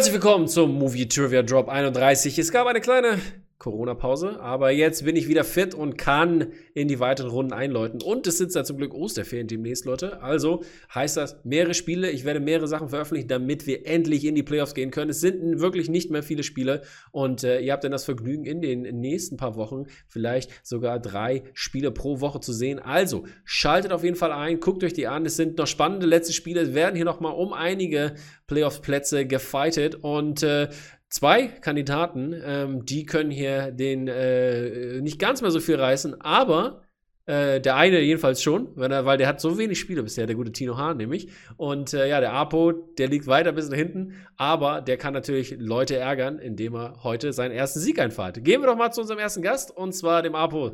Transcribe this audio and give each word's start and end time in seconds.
Herzlich 0.00 0.14
willkommen 0.14 0.48
zum 0.48 0.78
Movie 0.78 1.06
Trivia 1.06 1.42
Drop 1.42 1.68
31. 1.68 2.38
Es 2.38 2.50
gab 2.50 2.66
eine 2.66 2.80
kleine 2.80 3.20
Corona-Pause, 3.60 4.40
aber 4.40 4.70
jetzt 4.70 5.04
bin 5.04 5.16
ich 5.16 5.28
wieder 5.28 5.44
fit 5.44 5.74
und 5.74 5.98
kann 5.98 6.46
in 6.72 6.88
die 6.88 6.98
weiteren 6.98 7.30
Runden 7.30 7.52
einläuten. 7.52 8.00
Und 8.02 8.26
es 8.26 8.38
sind 8.38 8.54
ja 8.54 8.64
zum 8.64 8.78
Glück 8.78 8.94
Osterferien 8.94 9.48
demnächst, 9.48 9.84
Leute. 9.84 10.22
Also 10.22 10.62
heißt 10.94 11.18
das 11.18 11.36
mehrere 11.44 11.74
Spiele. 11.74 12.10
Ich 12.10 12.24
werde 12.24 12.40
mehrere 12.40 12.66
Sachen 12.66 12.88
veröffentlichen, 12.88 13.28
damit 13.28 13.66
wir 13.66 13.86
endlich 13.86 14.24
in 14.24 14.34
die 14.34 14.42
Playoffs 14.42 14.72
gehen 14.72 14.90
können. 14.90 15.10
Es 15.10 15.20
sind 15.20 15.60
wirklich 15.60 15.90
nicht 15.90 16.10
mehr 16.10 16.22
viele 16.22 16.42
Spiele 16.42 16.80
und 17.12 17.44
äh, 17.44 17.60
ihr 17.60 17.72
habt 17.74 17.84
dann 17.84 17.92
das 17.92 18.06
Vergnügen, 18.06 18.46
in 18.46 18.62
den 18.62 18.80
nächsten 18.98 19.36
paar 19.36 19.56
Wochen 19.56 19.84
vielleicht 20.08 20.50
sogar 20.66 20.98
drei 20.98 21.42
Spiele 21.52 21.90
pro 21.90 22.20
Woche 22.20 22.40
zu 22.40 22.54
sehen. 22.54 22.78
Also 22.78 23.26
schaltet 23.44 23.92
auf 23.92 24.02
jeden 24.02 24.16
Fall 24.16 24.32
ein, 24.32 24.60
guckt 24.60 24.82
euch 24.84 24.94
die 24.94 25.06
an. 25.06 25.26
Es 25.26 25.36
sind 25.36 25.58
noch 25.58 25.66
spannende 25.66 26.06
letzte 26.06 26.32
Spiele. 26.32 26.62
Es 26.62 26.72
werden 26.72 26.96
hier 26.96 27.04
nochmal 27.04 27.34
um 27.34 27.52
einige 27.52 28.14
Playoff-Plätze 28.46 29.26
gefightet 29.26 29.96
und 29.96 30.42
äh, 30.42 30.70
zwei 31.10 31.48
Kandidaten, 31.48 32.34
ähm, 32.42 32.86
die 32.86 33.04
können 33.04 33.30
hier 33.30 33.72
den 33.72 34.08
äh, 34.08 35.00
nicht 35.00 35.18
ganz 35.18 35.42
mehr 35.42 35.50
so 35.50 35.60
viel 35.60 35.76
reißen, 35.76 36.20
aber 36.20 36.82
äh, 37.26 37.60
der 37.60 37.76
eine 37.76 38.00
jedenfalls 38.00 38.42
schon, 38.42 38.68
weil, 38.76 38.90
er, 38.90 39.04
weil 39.04 39.18
der 39.18 39.28
hat 39.28 39.40
so 39.40 39.58
wenig 39.58 39.78
Spiele 39.78 40.02
bisher, 40.02 40.26
der 40.26 40.36
gute 40.36 40.52
Tino 40.52 40.78
Hahn 40.78 40.96
nämlich. 40.96 41.28
Und 41.56 41.92
äh, 41.92 42.08
ja, 42.08 42.20
der 42.20 42.32
Apo, 42.32 42.72
der 42.72 43.08
liegt 43.08 43.26
weiter 43.26 43.52
bis 43.52 43.68
nach 43.68 43.76
hinten, 43.76 44.14
aber 44.36 44.80
der 44.80 44.96
kann 44.96 45.12
natürlich 45.12 45.56
Leute 45.58 45.96
ärgern, 45.96 46.38
indem 46.38 46.74
er 46.74 47.02
heute 47.02 47.32
seinen 47.32 47.52
ersten 47.52 47.80
Sieg 47.80 47.98
einfahrt. 47.98 48.42
Gehen 48.42 48.62
wir 48.62 48.68
doch 48.68 48.76
mal 48.76 48.92
zu 48.92 49.02
unserem 49.02 49.20
ersten 49.20 49.42
Gast 49.42 49.76
und 49.76 49.92
zwar 49.92 50.22
dem 50.22 50.34
Apo. 50.34 50.72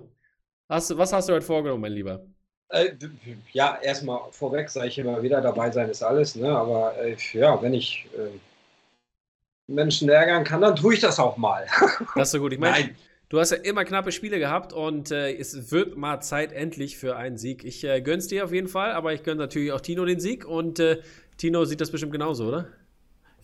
Hast, 0.69 0.97
was 0.97 1.12
hast 1.12 1.29
du 1.29 1.33
heute 1.33 1.47
vorgenommen, 1.47 1.83
mein 1.83 1.92
Lieber? 1.92 2.27
Äh, 2.69 2.92
ja, 3.53 3.79
erstmal 3.81 4.20
vorweg 4.33 4.69
sage 4.69 4.89
ich 4.89 4.98
immer 4.98 5.23
wieder, 5.23 5.41
dabei 5.41 5.70
sein 5.70 5.89
ist 5.89 6.03
alles, 6.03 6.34
ne? 6.34 6.48
aber 6.48 6.95
äh, 6.98 7.17
ja, 7.33 7.61
wenn 7.62 7.75
ich 7.75 8.07
äh, 8.17 8.37
Menschen 9.69 10.09
ärgern 10.09 10.45
kann, 10.45 10.61
dann 10.61 10.77
tue 10.77 10.95
ich 10.95 11.00
das 11.00 11.19
auch 11.19 11.36
mal. 11.36 11.67
Das 12.14 12.28
ist 12.28 12.33
so 12.33 12.41
gut. 12.41 12.53
Ich 12.53 12.59
meine, 12.59 12.91
du 13.28 13.41
hast 13.41 13.50
ja 13.50 13.59
immer 13.59 13.84
knappe 13.84 14.12
Spiele 14.12 14.39
gehabt 14.39 14.73
und 14.73 15.11
äh, 15.11 15.34
es 15.36 15.70
wird 15.73 15.97
mal 15.97 16.20
Zeit 16.20 16.53
endlich 16.53 16.97
für 16.97 17.17
einen 17.17 17.36
Sieg. 17.36 17.64
Ich 17.64 17.84
äh, 17.84 18.00
gönn's 18.00 18.28
dir 18.28 18.45
auf 18.45 18.53
jeden 18.53 18.69
Fall, 18.69 18.92
aber 18.92 19.12
ich 19.12 19.23
gönne 19.23 19.41
natürlich 19.41 19.73
auch 19.73 19.81
Tino 19.81 20.05
den 20.05 20.20
Sieg 20.20 20.45
und 20.45 20.78
äh, 20.78 20.98
Tino 21.36 21.64
sieht 21.64 21.81
das 21.81 21.91
bestimmt 21.91 22.12
genauso, 22.12 22.47
oder? 22.47 22.69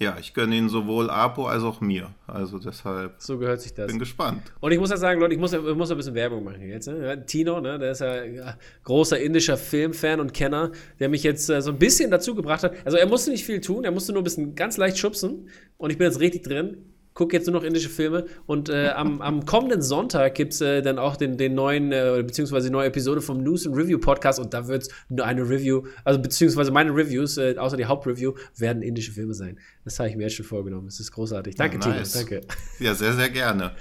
Ja, 0.03 0.17
ich 0.19 0.35
gönne 0.35 0.57
ihn 0.57 0.69
sowohl 0.69 1.11
Apo 1.11 1.47
als 1.47 1.63
auch 1.63 1.81
mir. 1.81 2.11
Also 2.27 2.59
deshalb. 2.59 3.15
So 3.19 3.39
gehört 3.39 3.61
sich 3.61 3.73
das. 3.73 3.87
Bin 3.87 4.01
gespannt. 4.01 4.43
Und 4.59 4.73
ich 4.73 4.81
muss 4.81 4.91
ja 4.91 4.97
sagen, 4.97 5.21
Leute, 5.21 5.35
ich 5.35 5.41
muss, 5.41 5.53
ich 5.53 5.61
muss 5.77 5.93
ein 5.93 5.97
bisschen 5.97 6.17
Werbung 6.17 6.43
machen 6.43 6.69
jetzt. 6.69 6.89
Ne? 6.89 7.25
Tino, 7.25 7.61
ne, 7.61 7.79
der 7.79 7.93
ist 7.93 8.01
ja, 8.01 8.57
großer 8.83 9.21
indischer 9.21 9.57
Filmfan 9.57 10.19
und 10.19 10.35
Kenner, 10.35 10.73
der 10.99 11.09
mich 11.09 11.23
jetzt 11.23 11.49
äh, 11.51 11.63
so 11.63 11.71
ein 11.71 11.79
bisschen 11.79 12.11
dazu 12.11 12.35
gebracht 12.35 12.65
hat. 12.65 12.75
Also 12.85 12.99
er 12.99 13.07
musste 13.07 13.31
nicht 13.31 13.45
viel 13.45 13.61
tun, 13.61 13.85
er 13.85 13.93
musste 13.93 14.13
nur 14.13 14.23
ein 14.23 14.25
bisschen 14.25 14.57
ganz 14.57 14.77
leicht 14.77 14.99
schubsen. 14.99 15.49
Und 15.77 15.91
ich 15.91 15.99
bin 15.99 16.09
jetzt 16.09 16.19
richtig 16.19 16.43
drin 16.43 16.92
gucke 17.15 17.37
jetzt 17.37 17.47
nur 17.47 17.55
noch 17.55 17.65
indische 17.65 17.89
Filme 17.89 18.27
und 18.47 18.69
äh, 18.69 18.89
am, 18.89 19.21
am, 19.21 19.45
kommenden 19.45 19.83
Sonntag 19.83 20.35
gibt 20.35 20.55
es 20.55 20.61
äh, 20.61 20.83
dann 20.83 20.99
auch 20.99 21.17
den, 21.17 21.37
den 21.37 21.55
neuen, 21.55 21.93
äh, 21.93 22.23
beziehungsweise 22.27 22.69
die 22.69 22.73
neue 22.73 22.89
Episode 22.89 23.21
vom 23.21 23.43
News 23.43 23.67
and 23.67 23.77
Review 23.77 23.99
Podcast 23.99 24.39
und 24.39 24.55
da 24.55 24.69
wird 24.69 24.83
es 24.83 24.89
nur 25.09 25.27
eine 25.27 25.43
Review, 25.43 25.83
also 26.05 26.21
beziehungsweise 26.21 26.71
meine 26.71 26.91
Reviews, 26.95 27.37
äh, 27.37 27.57
außer 27.57 27.77
die 27.77 27.87
Hauptreview, 27.87 28.33
werden 28.57 28.83
indische 28.83 29.13
Filme 29.13 29.35
sein. 29.35 29.59
Das 29.85 29.99
habe 29.99 30.09
ich 30.09 30.17
mir 30.17 30.25
jetzt 30.25 30.37
schon 30.37 30.47
vorgenommen. 30.47 30.87
Das 30.87 31.01
ist 31.01 31.11
großartig. 31.11 31.57
Danke, 31.57 31.79
ja, 31.81 31.89
nice. 31.89 32.13
Tino. 32.13 32.25
Danke. 32.25 32.47
Ja, 32.79 32.95
sehr, 32.95 33.13
sehr 33.13 33.31
gerne. 33.31 33.73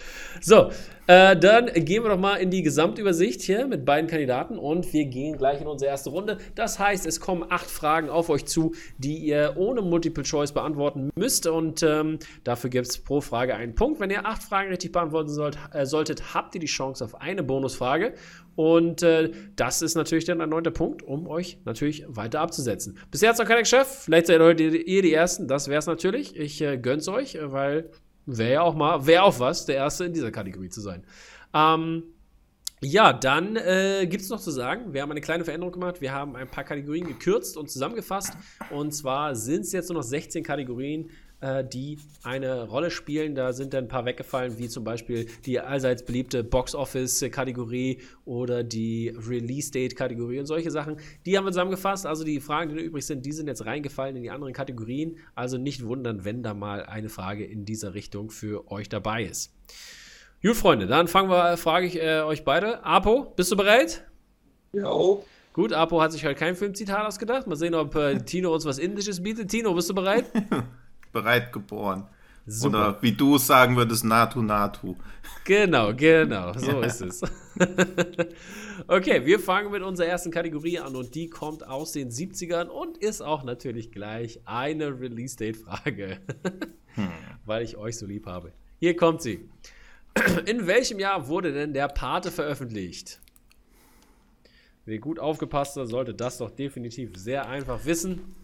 So, 0.41 0.71
äh, 1.07 1.35
dann 1.37 1.67
gehen 1.73 2.03
wir 2.03 2.09
doch 2.09 2.17
mal 2.17 2.37
in 2.37 2.49
die 2.49 2.63
Gesamtübersicht 2.63 3.41
hier 3.41 3.67
mit 3.67 3.85
beiden 3.85 4.09
Kandidaten 4.09 4.57
und 4.57 4.91
wir 4.93 5.05
gehen 5.05 5.37
gleich 5.37 5.61
in 5.61 5.67
unsere 5.67 5.89
erste 5.89 6.09
Runde. 6.09 6.37
Das 6.55 6.79
heißt, 6.79 7.05
es 7.05 7.19
kommen 7.19 7.45
acht 7.49 7.69
Fragen 7.69 8.09
auf 8.09 8.29
euch 8.29 8.45
zu, 8.45 8.73
die 8.97 9.17
ihr 9.17 9.53
ohne 9.57 9.81
Multiple 9.81 10.23
Choice 10.23 10.51
beantworten 10.51 11.11
müsst 11.15 11.47
und 11.47 11.83
ähm, 11.83 12.19
dafür 12.43 12.69
gibt 12.69 12.87
es 12.87 12.97
pro 12.97 13.20
Frage 13.21 13.55
einen 13.55 13.75
Punkt. 13.75 13.99
Wenn 13.99 14.09
ihr 14.09 14.25
acht 14.25 14.43
Fragen 14.43 14.69
richtig 14.69 14.91
beantworten 14.91 15.29
sollt, 15.29 15.57
äh, 15.73 15.85
solltet, 15.85 16.33
habt 16.33 16.55
ihr 16.55 16.61
die 16.61 16.67
Chance 16.67 17.03
auf 17.03 17.21
eine 17.21 17.43
Bonusfrage 17.43 18.13
und 18.55 19.03
äh, 19.03 19.31
das 19.55 19.81
ist 19.81 19.95
natürlich 19.95 20.25
dann 20.25 20.41
ein 20.41 20.49
neunter 20.49 20.71
Punkt, 20.71 21.03
um 21.03 21.27
euch 21.27 21.59
natürlich 21.65 22.05
weiter 22.07 22.41
abzusetzen. 22.41 22.97
Bisher 23.09 23.29
hat 23.29 23.35
es 23.35 23.39
noch 23.39 23.47
keiner 23.47 23.61
geschafft. 23.61 24.03
Vielleicht 24.03 24.27
seid 24.27 24.39
ihr 24.39 24.87
ihr 24.87 25.01
die 25.01 25.13
Ersten. 25.13 25.47
Das 25.47 25.67
wäre 25.67 25.79
es 25.79 25.87
natürlich. 25.87 26.35
Ich 26.35 26.61
äh, 26.61 26.77
gönn's 26.77 27.07
euch, 27.07 27.37
weil 27.41 27.89
wäre 28.25 28.51
ja 28.51 28.61
auch 28.61 28.75
mal, 28.75 29.05
wäre 29.05 29.23
auch 29.23 29.39
was, 29.39 29.65
der 29.65 29.75
Erste 29.75 30.05
in 30.05 30.13
dieser 30.13 30.31
Kategorie 30.31 30.69
zu 30.69 30.81
sein. 30.81 31.03
Ähm, 31.53 32.03
ja, 32.83 33.13
dann 33.13 33.57
äh, 33.57 34.07
gibt 34.07 34.23
es 34.23 34.29
noch 34.29 34.39
zu 34.39 34.49
sagen, 34.49 34.91
wir 34.91 35.03
haben 35.03 35.11
eine 35.11 35.21
kleine 35.21 35.43
Veränderung 35.43 35.73
gemacht. 35.73 36.01
Wir 36.01 36.13
haben 36.13 36.35
ein 36.35 36.49
paar 36.49 36.63
Kategorien 36.63 37.05
gekürzt 37.05 37.55
und 37.55 37.69
zusammengefasst. 37.69 38.33
Und 38.71 38.91
zwar 38.91 39.35
sind 39.35 39.61
es 39.61 39.71
jetzt 39.71 39.89
nur 39.89 39.99
noch 39.99 40.03
16 40.03 40.43
Kategorien 40.43 41.11
äh, 41.41 41.63
die 41.65 41.97
eine 42.23 42.67
Rolle 42.67 42.91
spielen. 42.91 43.35
Da 43.35 43.53
sind 43.53 43.73
dann 43.73 43.85
ein 43.85 43.87
paar 43.87 44.05
weggefallen, 44.05 44.57
wie 44.57 44.69
zum 44.69 44.83
Beispiel 44.83 45.27
die 45.45 45.59
allseits 45.59 46.05
beliebte 46.05 46.43
Box-Office-Kategorie 46.43 47.99
oder 48.25 48.63
die 48.63 49.09
Release-Date-Kategorie 49.09 50.39
und 50.39 50.45
solche 50.45 50.71
Sachen. 50.71 50.97
Die 51.25 51.37
haben 51.37 51.45
wir 51.45 51.51
zusammengefasst. 51.51 52.05
Also 52.05 52.23
die 52.23 52.39
Fragen, 52.39 52.75
die 52.75 52.83
übrig 52.83 53.05
sind, 53.05 53.25
die 53.25 53.31
sind 53.31 53.47
jetzt 53.47 53.65
reingefallen 53.65 54.15
in 54.15 54.23
die 54.23 54.31
anderen 54.31 54.53
Kategorien. 54.53 55.17
Also 55.35 55.57
nicht 55.57 55.85
wundern, 55.85 56.23
wenn 56.23 56.43
da 56.43 56.53
mal 56.53 56.85
eine 56.85 57.09
Frage 57.09 57.43
in 57.43 57.65
dieser 57.65 57.93
Richtung 57.93 58.29
für 58.29 58.71
euch 58.71 58.87
dabei 58.87 59.23
ist. 59.23 59.53
Gut, 60.43 60.55
Freunde, 60.55 60.87
dann 60.87 61.07
fangen 61.07 61.29
wir, 61.29 61.57
frage 61.57 61.85
ich 61.85 62.01
äh, 62.01 62.21
euch 62.21 62.43
beide. 62.43 62.83
Apo, 62.83 63.33
bist 63.35 63.51
du 63.51 63.55
bereit? 63.55 64.05
Ja. 64.73 64.91
Gut, 65.53 65.73
Apo 65.73 66.01
hat 66.01 66.13
sich 66.13 66.23
halt 66.23 66.37
kein 66.37 66.55
Filmzitat 66.55 67.05
ausgedacht. 67.05 67.45
Mal 67.45 67.55
sehen, 67.55 67.75
ob 67.75 67.95
äh, 67.95 68.17
Tino 68.19 68.53
uns 68.53 68.65
was 68.65 68.77
Indisches 68.77 69.21
bietet. 69.21 69.51
Tino, 69.51 69.73
bist 69.73 69.89
du 69.89 69.93
bereit? 69.93 70.25
bereit 71.11 71.51
geboren. 71.51 72.07
Super. 72.45 72.91
Oder 72.91 73.01
wie 73.01 73.11
du 73.11 73.35
es 73.35 73.45
sagen 73.45 73.77
würdest, 73.77 74.03
Natu 74.03 74.41
Natu. 74.41 74.95
Genau, 75.45 75.93
genau, 75.93 76.53
so 76.57 76.81
ist 76.81 77.01
es. 77.01 77.21
okay, 78.87 79.25
wir 79.25 79.39
fangen 79.39 79.71
mit 79.71 79.83
unserer 79.83 80.07
ersten 80.07 80.31
Kategorie 80.31 80.79
an 80.79 80.95
und 80.95 81.13
die 81.13 81.29
kommt 81.29 81.67
aus 81.67 81.91
den 81.91 82.09
70ern 82.09 82.67
und 82.67 82.97
ist 82.97 83.21
auch 83.21 83.43
natürlich 83.43 83.91
gleich 83.91 84.39
eine 84.45 84.99
Release-Date-Frage, 84.99 86.19
hm. 86.95 87.09
weil 87.45 87.63
ich 87.63 87.77
euch 87.77 87.97
so 87.97 88.05
lieb 88.05 88.25
habe. 88.25 88.51
Hier 88.79 88.95
kommt 88.95 89.21
sie. 89.21 89.47
In 90.45 90.67
welchem 90.67 90.99
Jahr 90.99 91.27
wurde 91.27 91.53
denn 91.53 91.73
der 91.73 91.87
Pate 91.87 92.31
veröffentlicht? 92.31 93.19
Wer 94.85 94.97
gut 94.97 95.19
aufgepasst 95.19 95.77
hat, 95.77 95.87
sollte 95.87 96.13
das 96.13 96.39
doch 96.39 96.49
definitiv 96.49 97.15
sehr 97.15 97.47
einfach 97.47 97.85
wissen. 97.85 98.35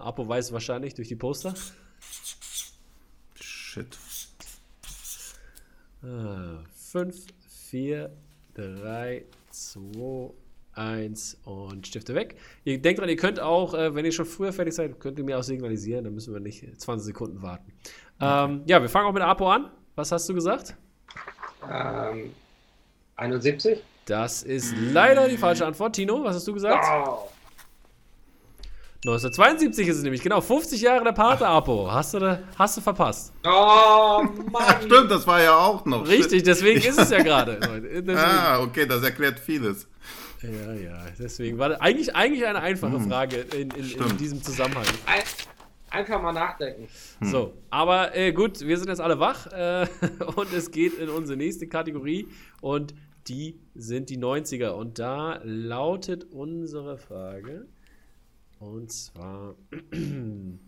Apo 0.00 0.26
weiß 0.26 0.52
wahrscheinlich 0.52 0.94
durch 0.94 1.08
die 1.08 1.16
Poster. 1.16 1.54
Shit. 3.34 3.96
5, 6.00 7.26
4, 7.70 8.10
3, 8.54 9.24
2, 9.50 10.30
1 10.74 11.38
und 11.44 11.86
Stifte 11.86 12.14
weg. 12.14 12.36
Ihr 12.64 12.80
denkt 12.80 13.00
dran, 13.00 13.08
ihr 13.08 13.16
könnt 13.16 13.40
auch, 13.40 13.74
äh, 13.74 13.94
wenn 13.94 14.04
ihr 14.04 14.12
schon 14.12 14.26
früher 14.26 14.52
fertig 14.52 14.74
seid, 14.74 15.00
könnt 15.00 15.18
ihr 15.18 15.24
mir 15.24 15.38
auch 15.38 15.42
signalisieren, 15.42 16.04
dann 16.04 16.14
müssen 16.14 16.32
wir 16.32 16.40
nicht 16.40 16.80
20 16.80 17.06
Sekunden 17.06 17.42
warten. 17.42 17.72
Okay. 18.20 18.44
Ähm, 18.44 18.62
ja, 18.66 18.80
wir 18.80 18.88
fangen 18.88 19.08
auch 19.08 19.12
mit 19.12 19.22
Apo 19.22 19.50
an. 19.50 19.70
Was 19.96 20.12
hast 20.12 20.28
du 20.28 20.34
gesagt? 20.34 20.76
Ähm, 21.68 22.32
71. 23.16 23.82
Das 24.06 24.42
ist 24.42 24.74
leider 24.78 25.28
die 25.28 25.36
falsche 25.36 25.66
Antwort. 25.66 25.96
Tino, 25.96 26.22
was 26.24 26.36
hast 26.36 26.46
du 26.46 26.54
gesagt? 26.54 26.84
Oh. 26.90 27.28
1972 29.04 29.86
ist 29.86 29.98
es 29.98 30.02
nämlich, 30.02 30.22
genau. 30.22 30.40
50 30.40 30.80
Jahre 30.80 31.04
der 31.04 31.12
Pate, 31.12 31.46
Apo. 31.46 31.88
Hast 31.90 32.14
du, 32.14 32.44
hast 32.58 32.76
du 32.76 32.80
verpasst. 32.80 33.32
Oh, 33.44 34.24
Mann. 34.50 34.82
Stimmt, 34.84 35.10
das 35.10 35.24
war 35.24 35.40
ja 35.40 35.56
auch 35.56 35.84
noch. 35.84 36.06
Richtig, 36.08 36.42
deswegen 36.42 36.80
ist 36.80 36.98
es 36.98 37.10
ja 37.10 37.22
gerade. 37.22 37.60
ah, 38.16 38.60
okay, 38.60 38.86
das 38.86 39.04
erklärt 39.04 39.38
vieles. 39.38 39.86
Ja, 40.42 40.72
ja, 40.72 41.04
deswegen 41.16 41.58
war 41.58 41.68
das 41.68 41.80
eigentlich, 41.80 42.14
eigentlich 42.14 42.44
eine 42.44 42.60
einfache 42.60 42.94
hm. 42.94 43.08
Frage 43.08 43.36
in, 43.36 43.70
in, 43.70 43.90
in, 43.90 44.16
diesem 44.18 44.42
Zusammenhang. 44.42 44.84
Ein, 45.06 45.22
einfach 45.90 46.20
mal 46.20 46.32
nachdenken. 46.32 46.88
Hm. 47.20 47.28
So, 47.28 47.54
aber 47.70 48.16
äh, 48.16 48.32
gut, 48.32 48.60
wir 48.60 48.78
sind 48.78 48.88
jetzt 48.88 49.00
alle 49.00 49.20
wach 49.20 49.46
äh, 49.46 49.86
und 50.36 50.52
es 50.52 50.72
geht 50.72 50.98
in 50.98 51.08
unsere 51.08 51.36
nächste 51.36 51.68
Kategorie 51.68 52.26
und 52.60 52.94
die 53.28 53.60
sind 53.74 54.10
die 54.10 54.18
90er. 54.18 54.70
Und 54.70 54.98
da 54.98 55.40
lautet 55.44 56.24
unsere 56.24 56.98
Frage. 56.98 57.66
Und 58.58 58.92
zwar. 58.92 59.54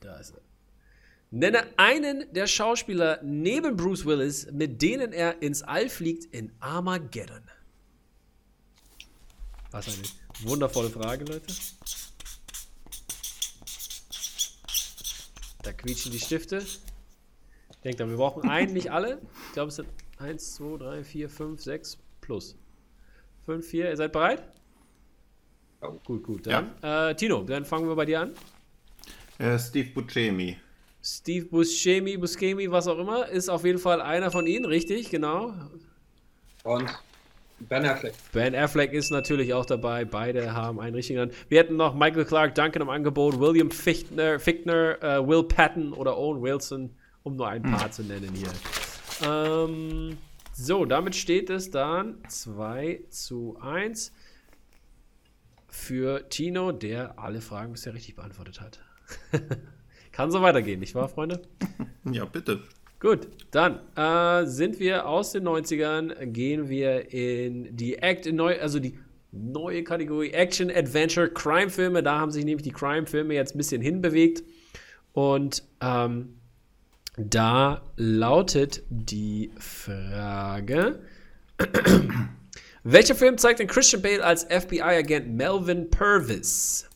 da 0.00 0.16
ist 0.18 0.34
er. 0.34 0.40
Nenne 1.30 1.66
einen 1.78 2.32
der 2.32 2.46
Schauspieler 2.46 3.20
neben 3.22 3.76
Bruce 3.76 4.06
Willis, 4.06 4.50
mit 4.52 4.80
denen 4.82 5.12
er 5.12 5.42
ins 5.42 5.62
All 5.62 5.88
fliegt 5.88 6.32
in 6.32 6.52
Armageddon. 6.60 7.42
Was 9.72 9.88
eine 9.88 10.48
wundervolle 10.48 10.90
Frage, 10.90 11.24
Leute. 11.24 11.52
Da 15.62 15.72
quietschen 15.72 16.12
die 16.12 16.20
Stifte. 16.20 16.64
Denkt 17.82 17.98
dran, 17.98 18.10
wir 18.10 18.16
brauchen 18.16 18.48
einen, 18.48 18.72
nicht 18.72 18.92
alle. 18.92 19.20
Ich 19.48 19.52
glaube, 19.54 19.70
es 19.70 19.76
sind 19.76 19.88
1, 20.18 20.54
2, 20.54 20.76
3, 20.78 21.04
4, 21.04 21.28
5, 21.28 21.60
6 21.60 21.98
plus. 22.20 22.54
5, 23.46 23.66
4. 23.66 23.90
Ihr 23.90 23.96
seid 23.96 24.12
bereit? 24.12 24.42
Gut, 26.04 26.22
gut. 26.22 26.46
Dann, 26.46 26.72
ja. 26.82 27.10
äh, 27.10 27.14
Tino, 27.14 27.42
dann 27.42 27.64
fangen 27.64 27.88
wir 27.88 27.96
bei 27.96 28.04
dir 28.04 28.20
an. 28.20 28.32
Äh, 29.38 29.58
Steve 29.58 29.90
Buscemi. 29.90 30.56
Steve 31.02 31.46
Buscemi, 31.46 32.16
Buscemi, 32.16 32.70
was 32.70 32.88
auch 32.88 32.98
immer, 32.98 33.28
ist 33.28 33.48
auf 33.48 33.64
jeden 33.64 33.78
Fall 33.78 34.00
einer 34.00 34.30
von 34.30 34.46
ihnen, 34.46 34.64
richtig, 34.64 35.10
genau. 35.10 35.52
Und 36.62 36.88
Ben 37.60 37.84
Affleck. 37.84 38.14
Ben 38.32 38.54
Affleck 38.54 38.92
ist 38.92 39.10
natürlich 39.10 39.54
auch 39.54 39.64
dabei. 39.64 40.04
Beide 40.04 40.54
haben 40.54 40.80
einen 40.80 40.94
richtigen 40.94 41.20
Namen. 41.20 41.32
Wir 41.48 41.60
hätten 41.60 41.76
noch 41.76 41.94
Michael 41.94 42.24
Clark 42.24 42.54
Duncan 42.54 42.82
im 42.82 42.90
Angebot, 42.90 43.38
William 43.38 43.70
Fichtner, 43.70 44.38
Fichtner 44.38 45.02
äh, 45.02 45.26
Will 45.26 45.44
Patton 45.44 45.92
oder 45.92 46.16
Owen 46.16 46.42
Wilson, 46.42 46.90
um 47.22 47.36
nur 47.36 47.48
ein 47.48 47.62
paar 47.62 47.90
zu 47.90 48.02
nennen 48.02 48.32
hier. 48.34 48.50
Ähm, 49.28 50.18
so, 50.52 50.84
damit 50.84 51.14
steht 51.14 51.50
es 51.50 51.70
dann 51.70 52.18
2 52.28 53.00
zu 53.10 53.56
1 53.60 54.12
für 55.74 56.28
Tino, 56.28 56.70
der 56.72 57.18
alle 57.18 57.40
Fragen 57.40 57.72
bisher 57.72 57.94
richtig 57.94 58.14
beantwortet 58.14 58.60
hat. 58.60 58.80
Kann 60.12 60.30
so 60.30 60.40
weitergehen, 60.40 60.78
nicht 60.78 60.94
wahr, 60.94 61.08
Freunde? 61.08 61.42
Ja, 62.10 62.24
bitte. 62.24 62.62
Gut, 63.00 63.28
dann 63.50 63.80
äh, 63.96 64.46
sind 64.46 64.78
wir 64.78 65.06
aus 65.06 65.32
den 65.32 65.46
90ern, 65.46 66.26
gehen 66.26 66.68
wir 66.68 67.12
in 67.12 67.76
die 67.76 67.98
Act, 67.98 68.24
in 68.24 68.36
neu, 68.36 68.58
also 68.60 68.78
die 68.78 68.98
neue 69.32 69.82
Kategorie 69.82 70.30
Action, 70.30 70.70
Adventure, 70.70 71.28
Crime-Filme. 71.28 72.02
Da 72.02 72.20
haben 72.20 72.30
sich 72.30 72.44
nämlich 72.44 72.62
die 72.62 72.72
Crime-Filme 72.72 73.34
jetzt 73.34 73.54
ein 73.54 73.58
bisschen 73.58 73.82
hinbewegt. 73.82 74.44
Und 75.12 75.64
ähm, 75.80 76.36
da 77.16 77.82
lautet 77.96 78.84
die 78.88 79.50
Frage: 79.58 81.00
Welcher 82.86 83.14
Film 83.14 83.38
zeigt 83.38 83.60
den 83.60 83.66
Christian 83.66 84.02
Bale 84.02 84.22
als 84.22 84.44
FBI-Agent 84.44 85.34
Melvin 85.34 85.88
Purvis? 85.90 86.86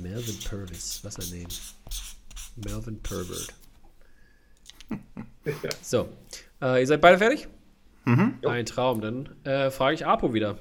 Melvin 0.00 0.38
Purvis, 0.48 1.00
was 1.02 1.18
ein 1.18 1.30
Name. 1.30 1.48
Melvin 2.56 3.02
Pervert. 3.02 3.48
So, 5.82 6.08
äh, 6.60 6.80
ihr 6.80 6.86
seid 6.86 7.00
beide 7.00 7.18
fertig? 7.18 7.48
Mhm. 8.04 8.38
Ein 8.46 8.66
Traum, 8.66 9.00
dann 9.00 9.44
äh, 9.44 9.70
frage 9.70 9.94
ich 9.94 10.06
Apo 10.06 10.34
wieder. 10.34 10.58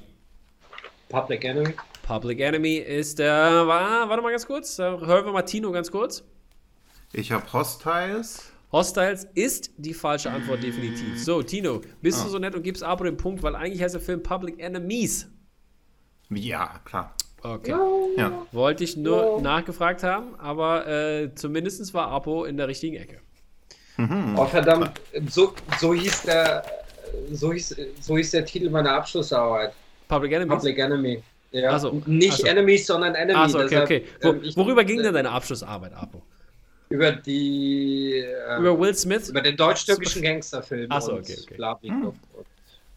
Public 1.09 1.43
Enemy. 1.43 1.75
Public 2.03 2.39
Enemy 2.39 2.77
ist 2.77 3.19
der. 3.19 3.67
Wa 3.67 4.07
warte 4.07 4.23
mal 4.23 4.31
ganz 4.31 4.47
kurz. 4.47 4.77
Da 4.77 4.97
hören 4.99 5.25
wir 5.25 5.33
mal 5.33 5.41
Tino 5.43 5.71
ganz 5.71 5.91
kurz. 5.91 6.23
Ich 7.11 7.31
habe 7.31 7.51
Hostiles. 7.51 8.51
Hostiles 8.71 9.27
ist 9.33 9.71
die 9.77 9.93
falsche 9.93 10.29
Antwort 10.29 10.61
definitiv. 10.61 11.23
So, 11.23 11.41
Tino, 11.41 11.81
bist 12.01 12.23
du 12.23 12.29
so 12.29 12.37
nett 12.37 12.53
und 12.55 12.61
gibst 12.63 12.83
Apo 12.83 13.03
den 13.03 13.17
Punkt, 13.17 13.41
weil 13.41 13.55
eigentlich 13.55 13.81
heißt 13.81 13.95
der 13.95 14.01
Film 14.01 14.21
Public 14.21 14.59
Enemies. 14.59 15.27
Ja, 16.29 16.79
klar. 16.85 17.15
Okay. 17.41 17.73
Ja. 18.17 18.45
Wollte 18.51 18.83
ich 18.83 18.95
nur 18.97 19.41
nachgefragt 19.41 20.03
haben, 20.03 20.35
aber 20.37 20.85
äh, 20.87 21.33
zumindest 21.33 21.93
war 21.93 22.09
Apo 22.09 22.43
in 22.45 22.57
der 22.57 22.67
richtigen 22.67 22.95
Ecke. 22.97 23.19
Oh, 24.37 24.45
verdammt. 24.45 24.91
So, 25.29 25.53
so 25.79 25.93
hieß 25.93 26.21
der. 26.23 26.63
So 27.31 27.51
hieß, 27.51 27.75
so 27.99 28.17
hieß 28.17 28.31
der 28.31 28.45
Titel 28.45 28.69
meiner 28.69 28.91
Abschlussarbeit. 28.93 29.73
Public 30.07 30.31
Enemies? 30.31 30.55
Public 30.57 30.77
Enemy. 30.77 31.23
Ja. 31.51 31.77
So, 31.79 32.01
Nicht 32.05 32.37
so. 32.37 32.45
Enemies, 32.47 32.85
sondern 32.85 33.15
Enemy. 33.15 33.37
Achso, 33.39 33.59
okay, 33.61 33.81
okay. 33.81 34.03
Wo, 34.21 34.29
ähm, 34.29 34.41
ich- 34.43 34.55
worüber 34.55 34.83
ging 34.83 35.01
denn 35.01 35.13
deine 35.13 35.31
Abschlussarbeit, 35.31 35.93
Apo? 35.93 36.21
Über 36.89 37.11
die. 37.11 38.15
Äh, 38.15 38.59
Über 38.59 38.79
Will 38.79 38.95
Smith? 38.95 39.29
über 39.29 39.41
den 39.41 39.55
deutsch-türkischen 39.55 40.23
Gangsterfilm. 40.23 40.87
Ach 40.89 41.01
so, 41.01 41.13
und 41.13 41.19
okay, 41.19 41.37
okay. 41.43 41.55
bla. 41.55 41.79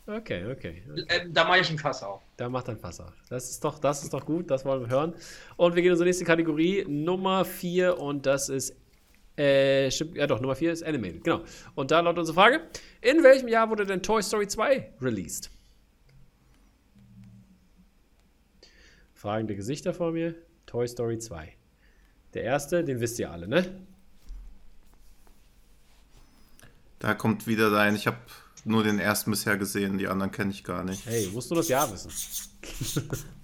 Okay, 0.06 0.50
okay. 0.50 0.82
Äh, 1.08 1.28
Da 1.28 1.44
mache 1.44 1.60
ich 1.60 1.70
ein 1.70 1.78
Fass 1.78 2.02
auf. 2.02 2.22
Da 2.36 2.48
macht 2.48 2.68
ein 2.68 2.78
Fass 2.78 3.00
auf. 3.00 3.12
Das 3.28 3.50
ist 3.50 3.62
doch, 3.62 3.78
das 3.78 4.02
ist 4.02 4.12
doch 4.12 4.24
gut, 4.24 4.50
das 4.50 4.64
wollen 4.64 4.80
wir 4.80 4.88
hören. 4.88 5.14
Und 5.56 5.74
wir 5.76 5.82
gehen 5.82 5.88
in 5.90 5.92
unsere 5.92 6.06
nächste 6.08 6.24
Kategorie, 6.24 6.84
Nummer 6.88 7.44
4, 7.44 7.98
und 7.98 8.26
das 8.26 8.48
ist. 8.48 8.74
Äh, 9.36 9.90
stimmt, 9.90 10.16
ja 10.16 10.26
doch, 10.26 10.40
Nummer 10.40 10.54
4 10.56 10.72
ist 10.72 10.82
Animated, 10.82 11.24
genau. 11.24 11.42
Und 11.74 11.90
da 11.90 12.00
lautet 12.00 12.18
unsere 12.20 12.34
Frage: 12.34 12.60
In 13.00 13.22
welchem 13.22 13.48
Jahr 13.48 13.70
wurde 13.70 13.86
denn 13.86 14.02
Toy 14.02 14.22
Story 14.22 14.46
2 14.48 14.92
released? 15.00 15.50
Fragende 19.14 19.54
Gesichter 19.54 19.94
vor 19.94 20.12
mir. 20.12 20.34
Toy 20.66 20.86
Story 20.88 21.18
2. 21.18 21.54
Der 22.34 22.44
erste, 22.44 22.82
den 22.84 23.00
wisst 23.00 23.19
ihr 23.19 23.31
alle, 23.31 23.46
ne? 23.46 23.64
Da 26.99 27.14
kommt 27.14 27.46
wieder 27.46 27.70
dein. 27.70 27.94
Ich 27.96 28.06
habe 28.06 28.17
nur 28.64 28.84
den 28.84 28.99
ersten 28.99 29.31
bisher 29.31 29.56
gesehen, 29.56 29.99
die 29.99 30.08
anderen 30.08 30.31
kenne 30.31 30.50
ich 30.50 30.62
gar 30.64 30.84
nicht. 30.84 31.05
Hey, 31.05 31.29
musst 31.32 31.50
du 31.50 31.55
das 31.55 31.69
Jahr 31.69 31.90
wissen? 31.93 32.11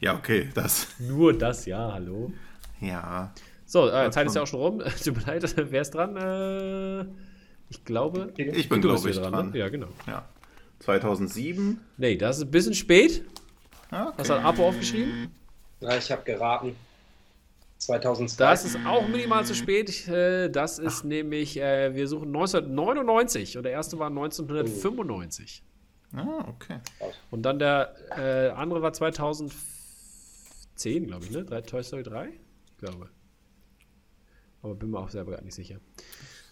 Ja, 0.00 0.14
okay, 0.14 0.48
das. 0.54 0.86
Nur 1.00 1.36
das 1.36 1.66
Jahr, 1.66 1.92
hallo. 1.92 2.32
Ja. 2.80 3.34
So, 3.66 3.90
äh, 3.90 4.08
Zeit 4.12 4.28
ist 4.28 4.36
ja 4.36 4.42
auch 4.42 4.46
schon 4.46 4.60
rum. 4.60 4.82
Tut 5.04 5.16
mir 5.16 5.22
leid, 5.26 5.54
wer 5.72 5.82
ist 5.82 5.90
dran? 5.92 6.16
Äh, 6.16 7.00
ich 7.68 7.84
glaube. 7.84 8.32
Ich 8.36 8.68
bin, 8.68 8.80
du 8.80 8.88
glaube 8.88 9.10
ich, 9.10 9.16
wieder 9.16 9.28
dran. 9.28 9.50
Ne? 9.50 9.58
Ja, 9.58 9.68
genau. 9.68 9.88
Ja. 10.06 10.24
2007. 10.78 11.80
Nee, 11.96 12.16
das 12.16 12.38
ist 12.38 12.44
ein 12.44 12.50
bisschen 12.52 12.74
spät. 12.74 13.24
Ja, 13.90 14.12
Was 14.16 14.30
hat 14.30 14.44
Apo 14.44 14.68
aufgeschrieben? 14.68 15.32
Ja, 15.80 15.96
ich 15.96 16.10
habe 16.12 16.22
geraten. 16.22 16.76
2002. 17.78 18.44
Das 18.44 18.64
ist 18.64 18.78
auch 18.84 19.08
minimal 19.08 19.44
zu 19.44 19.54
spät. 19.54 20.08
Äh, 20.08 20.50
das 20.50 20.78
ist 20.78 21.04
nämlich, 21.04 21.58
äh, 21.58 21.94
wir 21.94 22.08
suchen 22.08 22.28
1999 22.28 23.56
und 23.56 23.62
der 23.62 23.72
erste 23.72 23.98
war 23.98 24.08
1995. 24.08 25.62
Ah, 26.12 26.44
okay. 26.48 26.78
Und 27.30 27.42
dann 27.42 27.58
der 27.58 27.94
äh, 28.16 28.50
andere 28.50 28.82
war 28.82 28.92
2010, 28.92 31.06
glaube 31.06 31.24
ich, 31.24 31.30
ne? 31.30 31.44
Toy 31.62 31.82
Story 31.82 32.02
3? 32.02 32.28
Ich 32.28 32.78
glaube. 32.78 33.08
Aber 34.62 34.74
bin 34.74 34.90
mir 34.90 34.98
auch 34.98 35.10
selber 35.10 35.32
gar 35.32 35.42
nicht 35.42 35.54
sicher. 35.54 35.76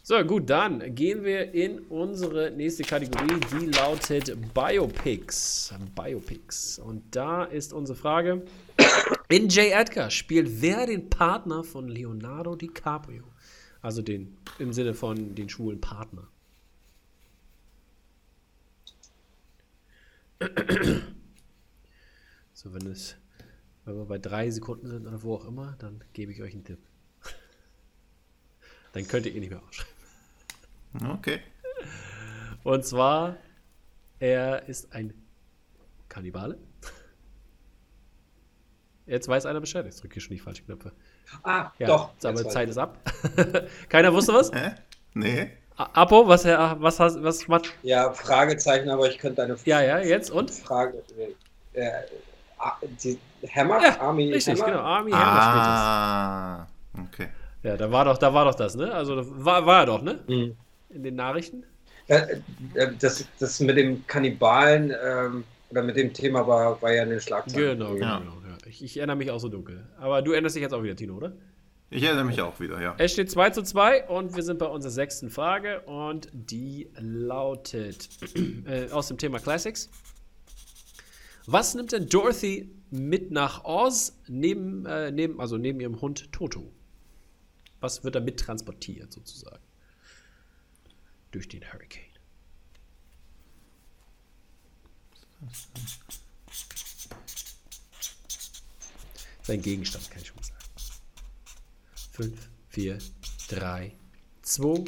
So, 0.02 0.23
gut, 0.25 0.49
dann 0.49 0.95
gehen 0.95 1.25
wir 1.25 1.52
in 1.52 1.80
unsere 1.80 2.52
nächste 2.52 2.85
Kategorie, 2.85 3.40
die 3.50 3.66
lautet 3.66 4.37
Biopics. 4.54 5.75
Biopics. 5.97 6.78
Und 6.78 7.16
da 7.16 7.42
ist 7.42 7.73
unsere 7.73 7.99
Frage: 7.99 8.42
In 9.28 9.49
J. 9.49 9.73
Edgar 9.73 10.11
spielt 10.11 10.61
wer 10.62 10.87
den 10.87 11.11
Partner 11.11 11.64
von 11.64 11.88
Leonardo 11.88 12.54
DiCaprio? 12.54 13.25
Also 13.83 14.02
den 14.02 14.37
im 14.59 14.73
Sinne 14.73 14.95
von 14.95 15.35
den 15.35 15.49
schwulen 15.49 15.80
Partner. 15.80 16.28
So, 22.52 22.73
wenn 22.73 22.87
es, 22.87 23.16
wenn 23.85 23.97
wir 23.97 24.06
bei 24.06 24.16
drei 24.16 24.50
Sekunden 24.50 24.88
sind 24.88 25.06
oder 25.06 25.23
wo 25.23 25.35
auch 25.35 25.45
immer, 25.47 25.76
dann 25.78 26.02
gebe 26.14 26.33
ich 26.33 26.40
euch 26.40 26.54
einen 26.54 26.64
Tipp. 26.64 26.78
Dann 28.92 29.06
könnt 29.06 29.26
ihr 29.26 29.35
ihn 29.35 29.40
nicht 29.40 29.50
mehr 29.50 29.62
aufschreiben. 29.62 31.11
Okay. 31.11 31.40
Und 32.64 32.83
zwar, 32.87 33.37
er 34.18 34.66
ist 34.71 34.90
ein 34.95 35.12
Kannibale. 36.09 36.59
Jetzt 39.06 39.28
weiß 39.28 39.46
einer 39.46 39.60
Bescheid. 39.60 39.84
Jetzt 39.84 40.02
drücke 40.02 40.18
ich 40.18 40.25
schon 40.25 40.34
die 40.34 40.40
falschen 40.42 40.66
Knöpfe. 40.66 40.92
Ah, 41.44 41.70
Ja, 41.78 41.86
doch. 41.86 42.10
aber 42.25 42.48
Zeit 42.48 42.64
ich. 42.64 42.70
ist 42.70 42.78
ab. 42.78 42.98
Keiner 43.88 44.12
wusste 44.12 44.34
was? 44.34 44.50
Hä? 44.52 44.72
Nee. 45.14 45.50
A- 45.76 45.88
Apo, 45.92 46.26
was, 46.26 46.44
er- 46.44 46.76
was, 46.80 46.98
hast, 46.98 47.22
was 47.22 47.46
macht. 47.48 47.72
Ja, 47.82 48.12
Fragezeichen, 48.12 48.88
aber 48.88 49.08
ich 49.08 49.18
könnte 49.18 49.42
deine 49.42 49.56
Ja, 49.64 49.80
ja, 49.82 49.98
jetzt 50.00 50.30
und? 50.30 50.50
Frage. 50.50 51.02
Äh, 51.75 51.80
äh, 51.80 51.90
die 53.02 53.18
Hammer? 53.54 53.80
Ja, 53.82 54.00
Army 54.00 54.32
Richtig, 54.32 54.60
Hammer? 54.60 54.72
genau. 54.72 54.82
Army 54.82 55.10
Hammer 55.12 55.42
spielt 55.42 55.64
Ah, 55.66 56.66
okay. 56.94 57.28
das. 57.62 57.70
Ja, 57.72 57.76
da 57.76 57.90
war 57.92 58.04
doch, 58.06 58.18
da 58.18 58.32
war 58.32 58.44
doch 58.46 58.54
das, 58.54 58.75
ne? 58.75 58.92
Also 58.92 59.16
da 59.16 59.22
war, 59.26 59.66
war 59.66 59.80
er 59.80 59.86
doch, 59.86 60.02
ne? 60.02 60.18
Mhm. 60.26 60.56
In 60.90 61.02
den 61.02 61.14
Nachrichten. 61.16 61.64
Äh, 62.08 62.38
äh, 62.75 62.88
das, 62.98 63.25
das 63.38 63.60
mit 63.60 63.76
dem 63.76 64.06
Kannibalen 64.06 64.94
ähm, 65.04 65.44
oder 65.70 65.82
mit 65.82 65.96
dem 65.96 66.12
Thema 66.12 66.46
war, 66.46 66.80
war 66.80 66.92
ja 66.92 67.02
in 67.02 67.10
den 67.10 67.20
Schlagzeilen. 67.20 67.78
Genau, 67.78 67.94
genau, 67.94 68.06
Ja. 68.06 68.22
Ich, 68.76 68.85
ich 68.85 68.97
erinnere 68.99 69.16
mich 69.16 69.30
auch 69.30 69.38
so 69.38 69.49
dunkel. 69.49 69.87
Aber 69.97 70.21
du 70.21 70.33
erinnerst 70.33 70.54
dich 70.54 70.62
jetzt 70.62 70.75
auch 70.75 70.83
wieder, 70.83 70.97
Tino, 70.97 71.16
oder? 71.16 71.35
Ich 71.88 72.02
erinnere 72.02 72.25
mich 72.25 72.40
auch 72.42 72.61
wieder, 72.61 72.80
ja. 72.80 72.95
Es 72.99 73.12
steht 73.12 73.30
2 73.30 73.50
zu 73.50 73.62
2 73.62 74.09
und 74.09 74.37
wir 74.37 74.42
sind 74.42 74.59
bei 74.59 74.66
unserer 74.66 74.90
sechsten 74.90 75.30
Frage 75.30 75.80
und 75.83 76.28
die 76.33 76.90
lautet 76.99 78.09
äh, 78.66 78.90
aus 78.90 79.09
dem 79.09 79.18
Thema 79.18 79.38
Classics. 79.38 79.88
Was 81.47 81.75
nimmt 81.75 81.92
denn 81.92 82.09
Dorothy 82.09 82.71
mit 82.90 83.30
nach 83.30 83.64
Oz 83.64 84.21
neben, 84.26 84.85
äh, 84.85 85.11
neben, 85.11 85.40
also 85.40 85.56
neben 85.56 85.80
ihrem 85.80 86.00
Hund 86.00 86.33
Toto? 86.33 86.71
Was 87.80 88.04
wird 88.04 88.14
da 88.14 88.21
mit 88.21 88.40
transportiert 88.40 89.12
sozusagen? 89.12 89.62
Durch 91.30 91.49
den 91.49 91.62
Hurricane. 91.73 92.02
Sein 99.47 99.62
Gegenstand, 99.62 100.11
kann 100.11 100.21
ich 100.21 100.26
schon 100.26 100.37
mal 100.37 100.43
sagen. 100.43 100.57
5, 102.12 102.49
4, 102.71 102.99
3, 103.49 103.93
2, 104.43 104.85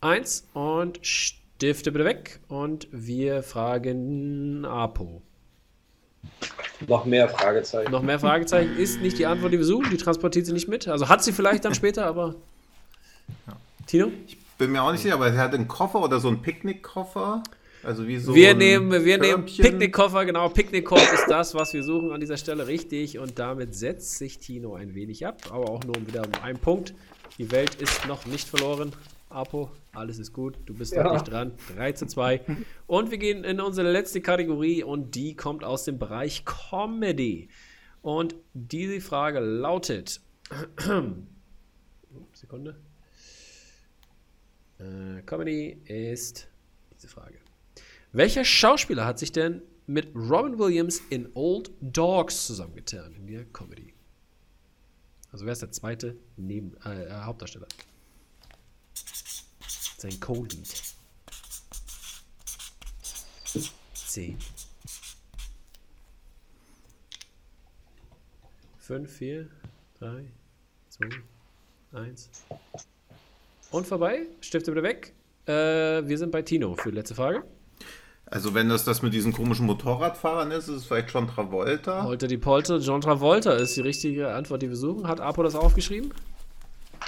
1 0.00 0.48
und 0.54 0.98
Stifte 1.06 1.92
bitte 1.92 2.04
weg. 2.04 2.40
Und 2.48 2.88
wir 2.90 3.44
fragen 3.44 4.64
Apo. 4.64 5.22
Noch 6.88 7.04
mehr 7.04 7.28
Fragezeichen. 7.28 7.92
Noch 7.92 8.02
mehr 8.02 8.18
Fragezeichen 8.18 8.76
ist 8.76 9.00
nicht 9.00 9.18
die 9.18 9.26
Antwort, 9.26 9.52
die 9.52 9.58
wir 9.58 9.64
suchen. 9.64 9.90
Die 9.90 9.98
transportiert 9.98 10.46
sie 10.46 10.52
nicht 10.52 10.66
mit. 10.66 10.88
Also 10.88 11.08
hat 11.08 11.22
sie 11.22 11.32
vielleicht 11.32 11.64
dann 11.64 11.76
später, 11.76 12.04
aber. 12.04 12.34
Ja. 13.46 13.56
Tino? 13.86 14.10
Ich 14.26 14.36
bin 14.58 14.72
mir 14.72 14.82
auch 14.82 14.90
nicht 14.90 15.02
sicher, 15.02 15.14
aber 15.14 15.28
er 15.28 15.36
hat 15.38 15.54
einen 15.54 15.68
Koffer 15.68 16.02
oder 16.02 16.18
so 16.18 16.26
einen 16.26 16.42
Picknickkoffer. 16.42 17.44
Also 17.84 18.06
wie 18.06 18.18
so 18.18 18.34
wir 18.34 18.50
ein 18.50 18.58
nehmen, 18.58 19.04
wir 19.04 19.18
nehmen. 19.18 19.44
Picknickkoffer, 19.44 20.24
genau. 20.24 20.48
Picknickkorb 20.48 21.12
ist 21.12 21.26
das, 21.28 21.54
was 21.54 21.72
wir 21.74 21.82
suchen 21.82 22.12
an 22.12 22.20
dieser 22.20 22.36
Stelle, 22.36 22.66
richtig. 22.68 23.18
Und 23.18 23.38
damit 23.38 23.74
setzt 23.74 24.18
sich 24.18 24.38
Tino 24.38 24.74
ein 24.74 24.94
wenig 24.94 25.26
ab, 25.26 25.42
aber 25.50 25.68
auch 25.68 25.82
nur 25.84 25.96
wieder 26.06 26.22
um 26.24 26.32
einen 26.42 26.58
Punkt. 26.58 26.94
Die 27.38 27.50
Welt 27.50 27.74
ist 27.76 28.06
noch 28.06 28.24
nicht 28.26 28.46
verloren. 28.48 28.92
Apo, 29.30 29.70
alles 29.92 30.18
ist 30.18 30.32
gut. 30.32 30.54
Du 30.66 30.74
bist 30.74 30.92
Ja. 30.92 31.02
noch 31.04 31.14
nicht 31.14 31.24
dran. 31.30 31.52
3 31.74 31.92
zu 31.92 32.06
2. 32.06 32.42
Und 32.86 33.10
wir 33.10 33.18
gehen 33.18 33.42
in 33.44 33.60
unsere 33.60 33.90
letzte 33.90 34.20
Kategorie 34.20 34.84
und 34.84 35.14
die 35.14 35.34
kommt 35.34 35.64
aus 35.64 35.84
dem 35.84 35.98
Bereich 35.98 36.44
Comedy. 36.44 37.48
Und 38.02 38.36
diese 38.52 39.00
Frage 39.00 39.40
lautet: 39.40 40.20
Sekunde. 42.34 42.76
Äh, 44.78 45.22
Comedy 45.22 45.78
ist 45.86 46.48
diese 46.94 47.08
Frage. 47.08 47.38
Welcher 48.14 48.44
Schauspieler 48.44 49.06
hat 49.06 49.18
sich 49.18 49.32
denn 49.32 49.62
mit 49.86 50.14
Robin 50.14 50.58
Williams 50.58 51.00
in 51.08 51.30
Old 51.32 51.70
Dogs 51.80 52.46
zusammengetan 52.46 53.14
in 53.14 53.26
der 53.26 53.46
Comedy? 53.46 53.94
Also 55.32 55.46
wer 55.46 55.52
ist 55.52 55.62
der 55.62 55.72
zweite 55.72 56.16
Neben 56.36 56.76
äh, 56.84 57.04
äh, 57.04 57.10
Hauptdarsteller? 57.10 57.66
Sein 59.96 60.20
Co-Lead. 60.20 60.82
10. 63.94 64.36
5, 68.76 69.10
4, 69.10 69.48
3, 70.00 70.24
2, 70.90 71.08
1. 71.92 72.30
Und 73.70 73.86
vorbei. 73.86 74.26
Stifte 74.42 74.70
bitte 74.70 74.82
weg. 74.82 75.14
Äh, 75.46 76.06
wir 76.06 76.18
sind 76.18 76.30
bei 76.30 76.42
Tino 76.42 76.74
für 76.74 76.90
die 76.90 76.96
letzte 76.96 77.14
Frage. 77.14 77.42
Also 78.32 78.54
wenn 78.54 78.70
das 78.70 78.84
das 78.84 79.02
mit 79.02 79.12
diesen 79.12 79.30
komischen 79.34 79.66
Motorradfahrern 79.66 80.52
ist, 80.52 80.66
ist 80.68 80.76
es 80.76 80.84
vielleicht 80.86 81.10
schon 81.10 81.28
Travolta. 81.28 82.04
Holter 82.04 82.28
die 82.28 82.38
Polter, 82.38 82.78
John 82.78 83.02
Travolta 83.02 83.52
ist 83.52 83.76
die 83.76 83.82
richtige 83.82 84.32
Antwort, 84.32 84.62
die 84.62 84.70
wir 84.70 84.76
suchen. 84.76 85.06
Hat 85.06 85.20
Apo 85.20 85.42
das 85.42 85.54
aufgeschrieben? 85.54 86.14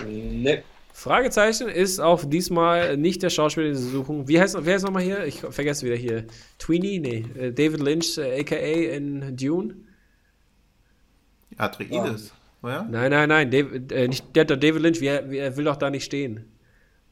Ne, 0.06 0.62
Fragezeichen 0.92 1.68
ist 1.68 1.98
auch 1.98 2.24
diesmal 2.26 2.98
nicht 2.98 3.22
der 3.22 3.30
Schauspieler, 3.30 3.68
den 3.68 3.74
sie 3.76 3.88
suchen. 3.88 4.28
Wie 4.28 4.38
heißt, 4.38 4.54
wer 4.60 4.76
ist 4.76 4.82
nochmal 4.82 5.02
hier? 5.02 5.24
Ich 5.24 5.40
vergesse 5.40 5.86
wieder 5.86 5.96
hier. 5.96 6.26
Tweenie? 6.58 6.98
Nee, 7.00 7.24
äh, 7.38 7.52
David 7.52 7.80
Lynch, 7.80 8.18
äh, 8.18 8.40
aka 8.40 8.54
in 8.56 9.34
Dune. 9.34 9.76
Atreides, 11.56 12.34
oder? 12.62 12.86
Nein, 12.90 13.10
nein, 13.10 13.28
nein, 13.30 13.50
David, 13.50 13.92
äh, 13.92 14.08
nicht, 14.08 14.36
der, 14.36 14.44
der 14.44 14.56
David 14.58 14.82
Lynch, 14.82 15.00
wie, 15.00 15.06
er- 15.06 15.30
wie, 15.30 15.38
er 15.38 15.56
will 15.56 15.64
doch 15.64 15.76
da 15.76 15.88
nicht 15.90 16.04
stehen. 16.04 16.44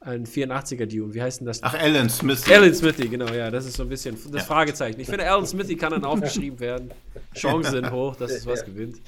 Ein 0.05 0.27
84er 0.27 0.87
Dune, 0.87 1.15
wie 1.15 1.23
heißt 1.23 1.41
denn 1.41 1.47
das? 1.47 1.63
Ach, 1.63 1.75
Alan 1.75 2.11
Smith. 2.11 2.51
Alan 2.51 2.75
Smithy, 2.75 3.09
genau, 3.09 3.33
ja, 3.33 3.51
das 3.51 3.67
ist 3.67 3.77
so 3.77 3.85
ein 3.85 3.89
bisschen 3.89 4.17
das 4.33 4.47
Fragezeichen. 4.47 5.01
Ich 5.01 5.09
finde, 5.09 5.31
Alan 5.31 5.47
Smithy 5.47 5.77
kann 5.77 5.93
dann 5.93 6.05
aufgeschrieben 6.05 6.59
werden. 6.59 6.91
Chancen 7.35 7.71
sind 7.71 7.91
hoch, 7.93 8.17
dass 8.17 8.33
es 8.33 8.45
was 8.45 8.65
gewinnt. 8.65 9.01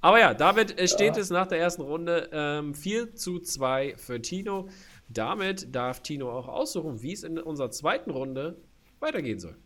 Aber 0.00 0.20
ja, 0.20 0.32
damit 0.32 0.76
steht 0.88 1.16
es 1.16 1.30
nach 1.30 1.46
der 1.46 1.58
ersten 1.58 1.82
Runde 1.82 2.30
ähm, 2.32 2.74
4 2.74 3.14
zu 3.14 3.40
2 3.40 3.96
für 3.96 4.22
Tino. 4.22 4.68
Damit 5.08 5.74
darf 5.74 6.02
Tino 6.02 6.30
auch 6.30 6.48
aussuchen, 6.48 7.02
wie 7.02 7.12
es 7.12 7.24
in 7.24 7.38
unserer 7.38 7.70
zweiten 7.70 8.10
Runde 8.10 8.56
weitergehen 9.00 9.38
soll. 9.38 9.56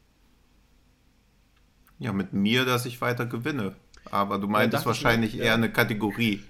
Ja, 1.98 2.12
mit 2.12 2.32
mir, 2.32 2.64
dass 2.64 2.86
ich 2.86 3.00
weiter 3.00 3.26
gewinne. 3.26 3.76
Aber 4.10 4.38
du 4.38 4.48
meintest 4.48 4.86
wahrscheinlich 4.86 5.34
mir, 5.34 5.38
ja. 5.38 5.44
eher 5.46 5.54
eine 5.54 5.70
Kategorie. 5.70 6.42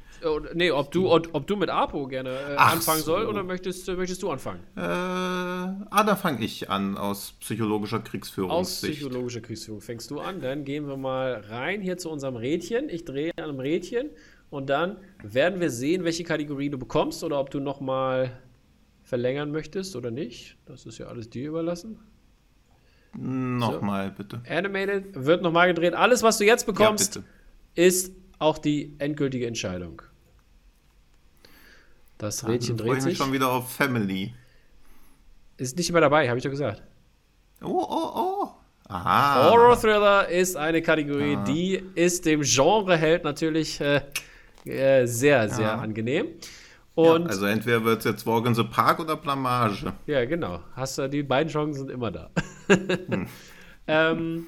Nee, 0.54 0.70
ob 0.70 0.90
du, 0.90 1.10
ob, 1.10 1.46
du 1.46 1.56
mit 1.56 1.70
Apo 1.70 2.06
gerne 2.06 2.30
äh, 2.30 2.56
anfangen 2.56 3.00
so. 3.00 3.12
soll 3.12 3.26
oder 3.26 3.42
möchtest, 3.42 3.88
äh, 3.88 3.94
möchtest 3.94 4.22
du 4.22 4.30
anfangen? 4.30 4.60
Äh, 4.76 4.80
ah, 4.80 6.04
da 6.04 6.16
fange 6.16 6.44
ich 6.44 6.70
an 6.70 6.96
aus 6.96 7.32
psychologischer 7.40 7.98
Aus 7.98 8.04
Kriegsführungssicht. 8.04 9.00
psychologischer 9.00 9.40
Kriegsführung 9.40 9.80
fängst 9.80 10.10
du 10.10 10.20
an. 10.20 10.40
Dann 10.40 10.64
gehen 10.64 10.86
wir 10.86 10.96
mal 10.96 11.42
rein 11.48 11.80
hier 11.80 11.98
zu 11.98 12.10
unserem 12.10 12.36
Rädchen. 12.36 12.88
Ich 12.88 13.04
drehe 13.04 13.32
an 13.36 13.44
einem 13.44 13.60
Rädchen 13.60 14.10
und 14.50 14.68
dann 14.70 14.98
werden 15.22 15.60
wir 15.60 15.70
sehen, 15.70 16.04
welche 16.04 16.24
Kategorie 16.24 16.70
du 16.70 16.78
bekommst 16.78 17.24
oder 17.24 17.40
ob 17.40 17.50
du 17.50 17.60
nochmal 17.60 18.32
verlängern 19.02 19.50
möchtest 19.50 19.96
oder 19.96 20.10
nicht. 20.10 20.56
Das 20.66 20.86
ist 20.86 20.98
ja 20.98 21.06
alles 21.06 21.30
dir 21.30 21.48
überlassen. 21.48 21.98
Nochmal, 23.14 24.10
bitte. 24.10 24.42
Animated 24.48 25.04
wird 25.14 25.42
nochmal 25.42 25.68
gedreht. 25.68 25.94
Alles, 25.94 26.22
was 26.22 26.38
du 26.38 26.44
jetzt 26.44 26.66
bekommst, 26.66 27.16
Ja, 27.16 27.22
ist 27.74 28.14
auch 28.38 28.58
die 28.58 28.94
endgültige 28.98 29.46
Entscheidung. 29.46 30.02
Das 32.22 32.46
Rädchen 32.46 32.76
dreht 32.76 32.88
ich 32.88 32.94
mich 32.94 33.02
sich. 33.04 33.18
schon 33.18 33.32
wieder 33.32 33.50
auf 33.50 33.70
Family. 33.72 34.32
Ist 35.56 35.76
nicht 35.76 35.90
mehr 35.92 36.00
dabei, 36.00 36.28
habe 36.28 36.38
ich 36.38 36.44
doch 36.44 36.50
gesagt. 36.50 36.82
Oh, 37.62 37.84
oh, 37.88 38.10
oh. 38.14 38.48
Aha. 38.88 39.50
Horror 39.50 39.76
Thriller 39.80 40.28
ist 40.28 40.56
eine 40.56 40.82
Kategorie, 40.82 41.36
die 41.46 41.82
ist 41.94 42.24
dem 42.26 42.42
Genreheld 42.42 43.24
natürlich 43.24 43.80
äh, 43.80 44.02
äh, 44.64 45.06
sehr, 45.06 45.48
sehr 45.48 45.66
Ja. 45.66 45.74
angenehm. 45.78 46.26
Ja, 46.94 47.02
Und 47.12 47.22
ja, 47.22 47.28
also 47.30 47.46
entweder 47.46 47.82
wird 47.84 47.98
es 48.00 48.04
jetzt 48.04 48.26
Walk 48.26 48.46
in 48.46 48.54
the 48.54 48.64
Park 48.64 49.00
oder 49.00 49.16
Blamage. 49.16 49.92
genau. 50.06 50.60
Hast 50.76 50.98
du 50.98 51.08
die 51.08 51.22
beiden 51.22 51.50
Chancen 51.50 51.74
sind 51.74 51.90
immer 51.90 52.10
da. 52.10 52.30
ähm, 53.86 54.46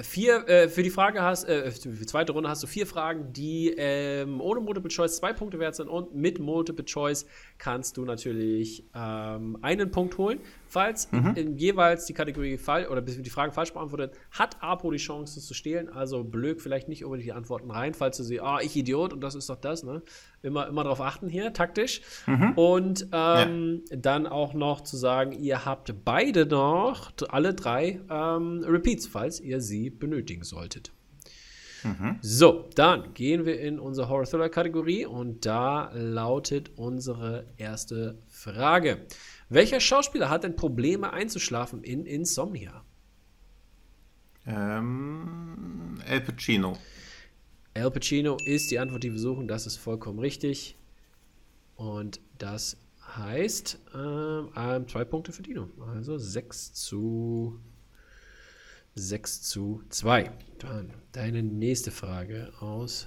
vier, 0.00 0.48
äh, 0.48 0.68
für 0.68 0.82
die 0.82 0.90
Frage 0.90 1.22
hast, 1.22 1.44
äh, 1.44 1.70
für 1.70 1.90
die 1.90 2.06
zweite 2.06 2.32
Runde 2.32 2.48
hast 2.48 2.62
du 2.62 2.66
vier 2.66 2.86
Fragen, 2.86 3.32
die 3.32 3.74
ähm, 3.76 4.40
ohne 4.40 4.60
Multiple 4.60 4.90
Choice 4.90 5.16
zwei 5.16 5.32
Punkte 5.32 5.58
wert 5.58 5.74
sind 5.76 5.88
und 5.88 6.14
mit 6.14 6.38
Multiple 6.38 6.84
Choice 6.84 7.26
kannst 7.58 7.96
du 7.96 8.04
natürlich 8.04 8.84
ähm, 8.94 9.58
einen 9.60 9.90
Punkt 9.90 10.16
holen. 10.18 10.40
Falls 10.72 11.06
in 11.34 11.58
jeweils 11.58 12.06
die 12.06 12.14
Kategorie 12.14 12.56
falsch 12.56 12.88
oder 12.88 13.02
die 13.02 13.28
Frage 13.28 13.52
falsch 13.52 13.74
beantwortet, 13.74 14.14
hat 14.30 14.56
Apo 14.62 14.90
die 14.90 14.96
Chance 14.96 15.38
es 15.38 15.46
zu 15.46 15.52
stehlen. 15.52 15.90
Also 15.90 16.24
blöd 16.24 16.62
vielleicht 16.62 16.88
nicht 16.88 17.04
unbedingt 17.04 17.26
die 17.26 17.34
Antworten 17.34 17.70
rein, 17.70 17.92
falls 17.92 18.16
du 18.16 18.22
sie, 18.22 18.40
ah, 18.40 18.58
ich 18.62 18.74
Idiot 18.74 19.12
und 19.12 19.20
das 19.20 19.34
ist 19.34 19.50
doch 19.50 19.60
das, 19.60 19.82
ne? 19.82 20.00
Immer, 20.40 20.68
immer 20.68 20.82
darauf 20.82 21.02
achten 21.02 21.28
hier, 21.28 21.52
taktisch. 21.52 22.00
Und 22.56 23.06
ähm, 23.12 23.82
dann 23.90 24.26
auch 24.26 24.54
noch 24.54 24.80
zu 24.80 24.96
sagen, 24.96 25.32
ihr 25.32 25.66
habt 25.66 25.94
beide 26.06 26.46
noch, 26.46 27.12
alle 27.28 27.52
drei 27.52 28.00
ähm, 28.08 28.64
Repeats, 28.66 29.06
falls 29.06 29.40
ihr 29.40 29.60
sie 29.60 29.90
benötigen 29.90 30.42
solltet. 30.42 30.90
So, 32.20 32.68
dann 32.76 33.12
gehen 33.12 33.44
wir 33.44 33.58
in 33.60 33.80
unsere 33.80 34.08
Horror-Thriller-Kategorie 34.08 35.04
und 35.04 35.44
da 35.44 35.90
lautet 35.92 36.70
unsere 36.76 37.44
erste 37.56 38.18
Frage. 38.28 38.98
Welcher 39.52 39.80
Schauspieler 39.80 40.30
hat 40.30 40.44
denn 40.44 40.56
Probleme 40.56 41.12
einzuschlafen 41.12 41.84
in 41.84 42.06
Insomnia? 42.06 42.86
Ähm, 44.46 46.00
El 46.06 46.22
Pacino. 46.22 46.78
Al 47.74 47.90
Pacino 47.90 48.38
ist 48.46 48.70
die 48.70 48.78
Antwort, 48.78 49.02
die 49.02 49.12
wir 49.12 49.18
suchen. 49.18 49.48
Das 49.48 49.66
ist 49.66 49.76
vollkommen 49.76 50.20
richtig. 50.20 50.78
Und 51.76 52.18
das 52.38 52.78
heißt 53.14 53.78
ähm, 53.94 54.48
ähm, 54.56 54.88
zwei 54.88 55.04
Punkte 55.04 55.32
für 55.32 55.42
Dino. 55.42 55.68
Also 55.94 56.16
6 56.16 56.72
zu 56.72 57.60
6 58.94 59.42
zu 59.42 59.82
2. 59.90 60.32
Dann 60.60 60.94
deine 61.12 61.42
nächste 61.42 61.90
Frage 61.90 62.54
aus 62.60 63.06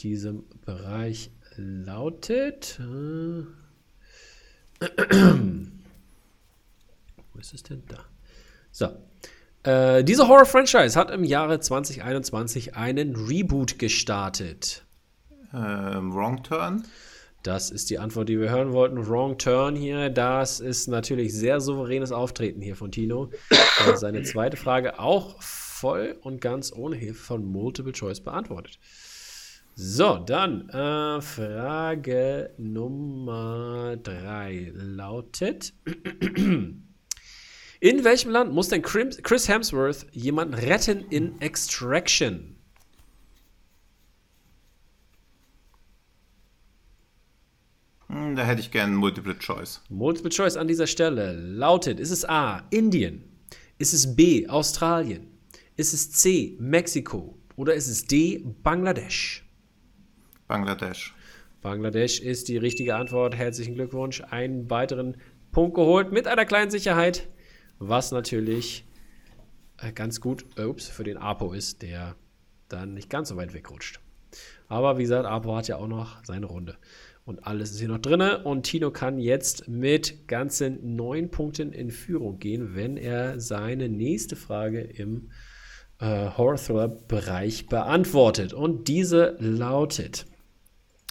diesem 0.00 0.46
Bereich 0.64 1.30
lautet. 1.54 2.80
Äh, 2.80 3.67
wo 7.32 7.38
ist 7.38 7.54
es 7.54 7.62
denn 7.62 7.82
da? 7.88 7.98
So. 8.70 8.88
Äh, 9.64 10.04
diese 10.04 10.28
Horror-Franchise 10.28 10.98
hat 10.98 11.10
im 11.10 11.24
Jahre 11.24 11.60
2021 11.60 12.76
einen 12.76 13.16
Reboot 13.16 13.78
gestartet. 13.78 14.84
Ähm, 15.52 16.14
Wrong 16.14 16.42
Turn. 16.42 16.84
Das 17.42 17.70
ist 17.70 17.90
die 17.90 17.98
Antwort, 17.98 18.28
die 18.28 18.38
wir 18.38 18.50
hören 18.50 18.72
wollten. 18.72 19.06
Wrong 19.06 19.38
Turn 19.38 19.76
hier. 19.76 20.10
Das 20.10 20.60
ist 20.60 20.88
natürlich 20.88 21.32
sehr 21.34 21.60
souveränes 21.60 22.12
Auftreten 22.12 22.60
hier 22.60 22.76
von 22.76 22.92
Tino. 22.92 23.30
Der 23.86 23.96
seine 23.96 24.22
zweite 24.22 24.56
Frage 24.56 24.98
auch 24.98 25.40
voll 25.40 26.16
und 26.22 26.40
ganz 26.40 26.72
ohne 26.72 26.96
Hilfe 26.96 27.22
von 27.22 27.44
Multiple 27.44 27.92
Choice 27.92 28.20
beantwortet. 28.20 28.78
So, 29.80 30.18
dann 30.18 30.68
äh, 30.70 31.20
Frage 31.20 32.50
Nummer 32.58 33.96
drei 33.96 34.72
lautet: 34.74 35.72
In 36.36 36.82
welchem 37.80 38.32
Land 38.32 38.52
muss 38.52 38.70
denn 38.70 38.82
Chris 38.82 39.22
Chris 39.22 39.48
Hemsworth 39.48 40.04
jemanden 40.10 40.54
retten 40.54 41.04
in 41.10 41.40
Extraction? 41.40 42.56
Hm, 48.08 48.34
da 48.34 48.42
hätte 48.42 48.60
ich 48.60 48.72
gerne 48.72 48.96
Multiple 48.96 49.38
Choice. 49.38 49.80
Multiple 49.90 50.32
Choice 50.32 50.56
an 50.56 50.66
dieser 50.66 50.88
Stelle 50.88 51.34
lautet: 51.34 52.00
Ist 52.00 52.10
es 52.10 52.24
A. 52.28 52.66
Indien? 52.70 53.22
Ist 53.78 53.92
es 53.92 54.16
B. 54.16 54.48
Australien? 54.48 55.38
Ist 55.76 55.94
es 55.94 56.10
C, 56.10 56.56
Mexiko 56.58 57.38
oder 57.54 57.74
ist 57.74 57.86
es 57.86 58.08
D, 58.08 58.44
Bangladesch? 58.64 59.47
Bangladesch. 60.48 61.14
Bangladesch 61.60 62.20
ist 62.20 62.48
die 62.48 62.56
richtige 62.56 62.96
Antwort. 62.96 63.36
Herzlichen 63.36 63.74
Glückwunsch. 63.74 64.22
Einen 64.22 64.70
weiteren 64.70 65.18
Punkt 65.52 65.74
geholt 65.74 66.10
mit 66.10 66.26
einer 66.26 66.46
kleinen 66.46 66.70
Sicherheit, 66.70 67.28
was 67.78 68.12
natürlich 68.12 68.86
äh, 69.78 69.92
ganz 69.92 70.20
gut 70.20 70.46
ups, 70.58 70.88
für 70.88 71.04
den 71.04 71.18
Apo 71.18 71.52
ist, 71.52 71.82
der 71.82 72.16
dann 72.68 72.94
nicht 72.94 73.10
ganz 73.10 73.28
so 73.28 73.36
weit 73.36 73.54
wegrutscht. 73.54 74.00
Aber 74.68 74.98
wie 74.98 75.02
gesagt, 75.02 75.26
Apo 75.26 75.54
hat 75.54 75.68
ja 75.68 75.76
auch 75.76 75.86
noch 75.86 76.24
seine 76.24 76.46
Runde. 76.46 76.76
Und 77.24 77.46
alles 77.46 77.72
ist 77.72 77.80
hier 77.80 77.88
noch 77.88 77.98
drin. 77.98 78.22
Und 78.22 78.62
Tino 78.62 78.90
kann 78.90 79.18
jetzt 79.18 79.68
mit 79.68 80.28
ganzen 80.28 80.96
neun 80.96 81.30
Punkten 81.30 81.72
in 81.72 81.90
Führung 81.90 82.38
gehen, 82.38 82.74
wenn 82.74 82.96
er 82.96 83.38
seine 83.38 83.90
nächste 83.90 84.34
Frage 84.34 84.80
im 84.80 85.30
äh, 86.00 86.30
Horror-Thriller-Bereich 86.30 87.66
beantwortet. 87.66 88.54
Und 88.54 88.88
diese 88.88 89.36
lautet: 89.40 90.24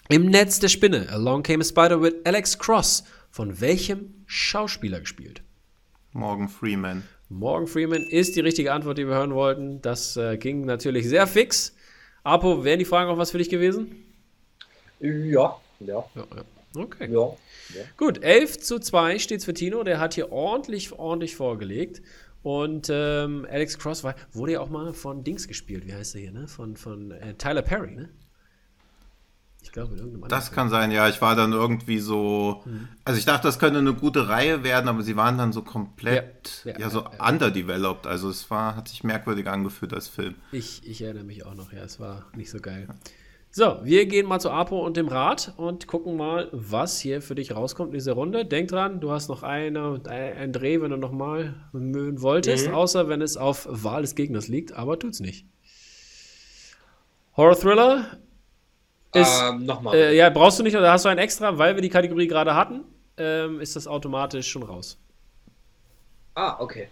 Im 0.09 0.27
Netz 0.27 0.61
der 0.61 0.69
Spinne, 0.69 1.09
Along 1.09 1.43
Came 1.43 1.59
a 1.59 1.65
Spider 1.65 2.01
with 2.01 2.13
Alex 2.23 2.57
Cross. 2.57 3.03
Von 3.29 3.59
welchem 3.59 4.23
Schauspieler 4.25 5.01
gespielt? 5.01 5.41
Morgan 6.13 6.47
Freeman. 6.47 7.03
Morgan 7.27 7.67
Freeman 7.67 8.03
ist 8.03 8.37
die 8.37 8.39
richtige 8.39 8.71
Antwort, 8.71 8.97
die 8.97 9.05
wir 9.05 9.15
hören 9.15 9.33
wollten. 9.33 9.81
Das 9.81 10.15
äh, 10.15 10.37
ging 10.37 10.63
natürlich 10.63 11.09
sehr 11.09 11.27
fix. 11.27 11.75
Apo, 12.23 12.63
wären 12.63 12.79
die 12.79 12.85
Fragen 12.85 13.09
auch 13.09 13.17
was 13.17 13.31
für 13.31 13.37
dich 13.37 13.49
gewesen? 13.49 13.97
Ja, 15.01 15.57
ja. 15.81 16.05
Ja, 16.15 16.23
ja. 16.35 16.81
Okay. 16.81 17.11
Ja. 17.11 17.35
ja. 17.75 17.83
Gut, 17.97 18.23
11 18.23 18.59
zu 18.59 18.79
2 18.79 19.19
steht 19.19 19.39
es 19.39 19.45
für 19.45 19.53
Tino. 19.53 19.83
Der 19.83 19.99
hat 19.99 20.13
hier 20.13 20.31
ordentlich, 20.31 20.93
ordentlich 20.93 21.35
vorgelegt. 21.35 22.01
Und 22.43 22.87
ähm, 22.89 23.45
Alex 23.51 23.77
Cross 23.77 24.05
war, 24.05 24.15
wurde 24.31 24.53
ja 24.53 24.61
auch 24.61 24.69
mal 24.69 24.93
von 24.93 25.25
Dings 25.25 25.49
gespielt. 25.49 25.85
Wie 25.85 25.93
heißt 25.93 26.15
er 26.15 26.21
hier, 26.21 26.31
ne? 26.31 26.47
Von, 26.47 26.77
von 26.77 27.11
äh, 27.11 27.33
Tyler 27.33 27.61
Perry, 27.61 27.91
ne? 27.91 28.07
Ich 29.67 29.73
glaube, 29.73 29.93
in 29.95 29.99
irgendeinem 29.99 30.29
Das 30.29 30.53
kann 30.53 30.69
sein, 30.69 30.91
ja. 30.91 31.09
Ich 31.09 31.21
war 31.21 31.35
dann 31.35 31.51
irgendwie 31.51 31.99
so. 31.99 32.61
Mhm. 32.63 32.87
Also 33.03 33.19
ich 33.19 33.25
dachte, 33.25 33.47
das 33.49 33.59
könnte 33.59 33.79
eine 33.79 33.93
gute 33.93 34.29
Reihe 34.29 34.63
werden, 34.63 34.87
aber 34.87 35.03
sie 35.03 35.17
waren 35.17 35.37
dann 35.37 35.51
so 35.51 35.61
komplett, 35.61 36.61
Ja, 36.63 36.71
ja, 36.71 36.79
ja, 36.79 36.89
so 36.89 36.99
ja, 37.01 37.11
ja. 37.19 37.27
underdeveloped. 37.29 38.07
Also 38.07 38.29
es 38.29 38.49
war, 38.49 38.77
hat 38.77 38.87
sich 38.87 39.03
merkwürdig 39.03 39.47
angefühlt 39.47 39.93
als 39.93 40.07
Film. 40.07 40.35
Ich, 40.53 40.87
ich 40.87 41.01
erinnere 41.01 41.25
mich 41.25 41.45
auch 41.45 41.53
noch, 41.53 41.73
ja, 41.73 41.83
es 41.83 41.99
war 41.99 42.25
nicht 42.33 42.49
so 42.49 42.59
geil. 42.59 42.87
So, 43.51 43.79
wir 43.83 44.05
gehen 44.05 44.25
mal 44.25 44.39
zu 44.39 44.51
Apo 44.51 44.85
und 44.85 44.95
dem 44.95 45.09
Rat 45.09 45.53
und 45.57 45.85
gucken 45.87 46.15
mal, 46.15 46.47
was 46.53 46.99
hier 46.99 47.21
für 47.21 47.35
dich 47.35 47.53
rauskommt 47.53 47.89
in 47.89 47.95
dieser 47.95 48.13
Runde. 48.13 48.45
Denk 48.45 48.69
dran, 48.69 49.01
du 49.01 49.11
hast 49.11 49.27
noch 49.27 49.43
eine, 49.43 50.01
einen 50.07 50.53
Dreh, 50.53 50.79
wenn 50.79 50.91
du 50.91 50.97
nochmal 50.97 51.55
mögen 51.73 52.21
wolltest, 52.21 52.69
Mhm. 52.69 52.73
außer 52.73 53.09
wenn 53.09 53.21
es 53.21 53.35
auf 53.35 53.67
Wahl 53.69 54.01
des 54.03 54.15
Gegners 54.15 54.47
liegt, 54.47 54.71
aber 54.71 54.97
tut's 54.97 55.19
nicht. 55.19 55.45
Horror 57.35 57.55
Thriller 57.59 58.05
ist. 59.13 59.41
Ähm, 59.41 59.65
Nochmal. 59.65 59.95
Äh, 59.95 60.15
ja, 60.15 60.29
brauchst 60.29 60.59
du 60.59 60.63
nicht, 60.63 60.75
oder 60.75 60.91
hast 60.91 61.05
du 61.05 61.09
einen 61.09 61.19
extra, 61.19 61.57
weil 61.57 61.75
wir 61.75 61.81
die 61.81 61.89
Kategorie 61.89 62.27
gerade 62.27 62.55
hatten, 62.55 62.83
ähm, 63.17 63.59
ist 63.59 63.75
das 63.75 63.87
automatisch 63.87 64.49
schon 64.49 64.63
raus. 64.63 64.97
Ah, 66.35 66.59
okay. 66.59 66.87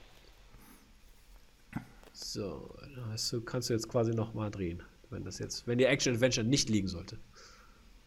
So, 2.13 2.75
hast 3.11 3.31
du, 3.31 3.41
kannst 3.41 3.69
du 3.69 3.73
jetzt 3.73 3.89
quasi 3.89 4.13
nochmal 4.13 4.49
drehen, 4.49 4.81
wenn 5.09 5.23
das 5.23 5.39
jetzt, 5.39 5.67
wenn 5.67 5.77
die 5.77 5.85
Action 5.85 6.13
Adventure 6.13 6.45
nicht 6.45 6.69
liegen 6.69 6.87
sollte. 6.87 7.17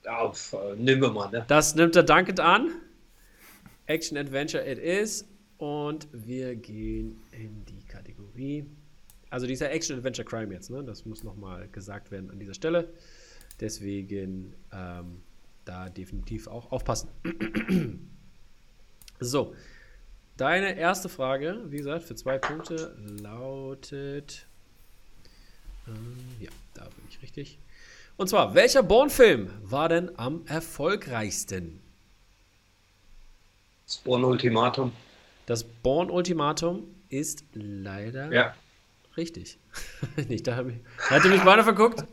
Ja, 0.05 0.33
pf, 0.33 0.55
äh, 0.55 0.77
nehmen 0.77 1.03
wir 1.03 1.11
mal, 1.11 1.31
ne? 1.31 1.45
Das 1.49 1.75
nimmt 1.75 1.95
er 1.95 2.03
dankend 2.03 2.41
an. 2.41 2.71
Action 3.87 4.17
Adventure 4.17 4.67
it 4.67 4.79
is. 4.79 5.27
Und 5.59 6.07
wir 6.13 6.55
gehen 6.55 7.21
in 7.33 7.65
die 7.67 7.85
Kategorie. 7.89 8.65
Also 9.31 9.47
dieser 9.47 9.71
Action 9.73 9.97
Adventure 9.97 10.27
Crime 10.27 10.55
jetzt, 10.55 10.71
ne? 10.71 10.85
Das 10.85 11.05
muss 11.05 11.25
nochmal 11.25 11.69
gesagt 11.69 12.11
werden 12.11 12.31
an 12.31 12.39
dieser 12.39 12.55
Stelle. 12.55 12.89
Deswegen 13.61 14.55
ähm, 14.73 15.23
da 15.65 15.89
definitiv 15.89 16.47
auch 16.47 16.71
aufpassen. 16.73 17.09
so. 19.21 19.55
Deine 20.37 20.77
erste 20.79 21.09
Frage, 21.09 21.59
wie 21.67 21.79
gesagt, 21.79 22.05
für 22.05 22.15
zwei 22.15 22.39
Punkte 22.39 22.97
lautet. 23.21 24.47
Ähm, 25.89 26.17
ja, 26.39 26.51
da 26.75 26.85
bin 26.85 27.05
ich 27.11 27.21
richtig. 27.23 27.59
Und 28.17 28.29
zwar, 28.29 28.55
welcher 28.55 28.85
Bourne-Film 28.85 29.51
war 29.63 29.89
denn 29.89 30.17
am 30.17 30.47
erfolgreichsten? 30.47 31.81
Spawn 33.89 34.23
Ultimatum. 34.25 34.93
Das 35.47 35.65
Bourne-Ultimatum 35.65 36.85
ist 37.09 37.43
leider 37.55 38.31
Ja. 38.33 38.55
richtig. 39.17 39.59
Nicht, 40.29 40.47
da 40.47 40.55
habe 40.55 40.71
ich, 40.73 40.79
hatte 41.11 41.29
mich 41.31 41.43
beinahe 41.43 41.65
verguckt, 41.65 42.05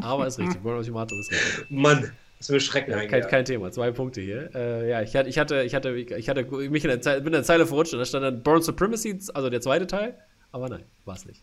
aber 0.00 0.26
ist 0.26 0.38
richtig. 0.38 0.62
Bourne-Ultimatum 0.62 1.18
ist 1.20 1.30
richtig. 1.30 1.70
Mann, 1.70 2.10
das 2.38 2.50
will 2.50 2.60
Schrecken 2.60 2.90
Ja, 2.90 2.98
eigentlich. 2.98 3.10
kein, 3.10 3.28
kein 3.28 3.44
Thema, 3.44 3.70
zwei 3.70 3.90
Punkte 3.90 4.20
hier. 4.20 4.50
Äh, 4.54 4.90
ja, 4.90 5.02
ich 5.02 5.14
hatte, 5.16 5.28
ich 5.28 5.38
hatte, 5.38 5.62
ich 5.62 5.74
hatte, 5.74 5.96
ich 5.96 6.28
hatte 6.28 6.44
mich 6.44 6.84
in 6.84 6.90
der 6.90 7.00
Zeile, 7.00 7.20
bin 7.20 7.28
in 7.28 7.32
der 7.32 7.44
Zeile 7.44 7.66
verrutscht 7.66 7.92
und 7.92 7.98
da 7.98 8.04
stand 8.04 8.24
dann 8.24 8.42
Born 8.42 8.62
Supremacy, 8.62 9.18
also 9.34 9.50
der 9.50 9.60
zweite 9.60 9.86
Teil, 9.86 10.16
aber 10.52 10.68
nein, 10.68 10.84
war 11.04 11.16
es 11.16 11.26
nicht. 11.26 11.42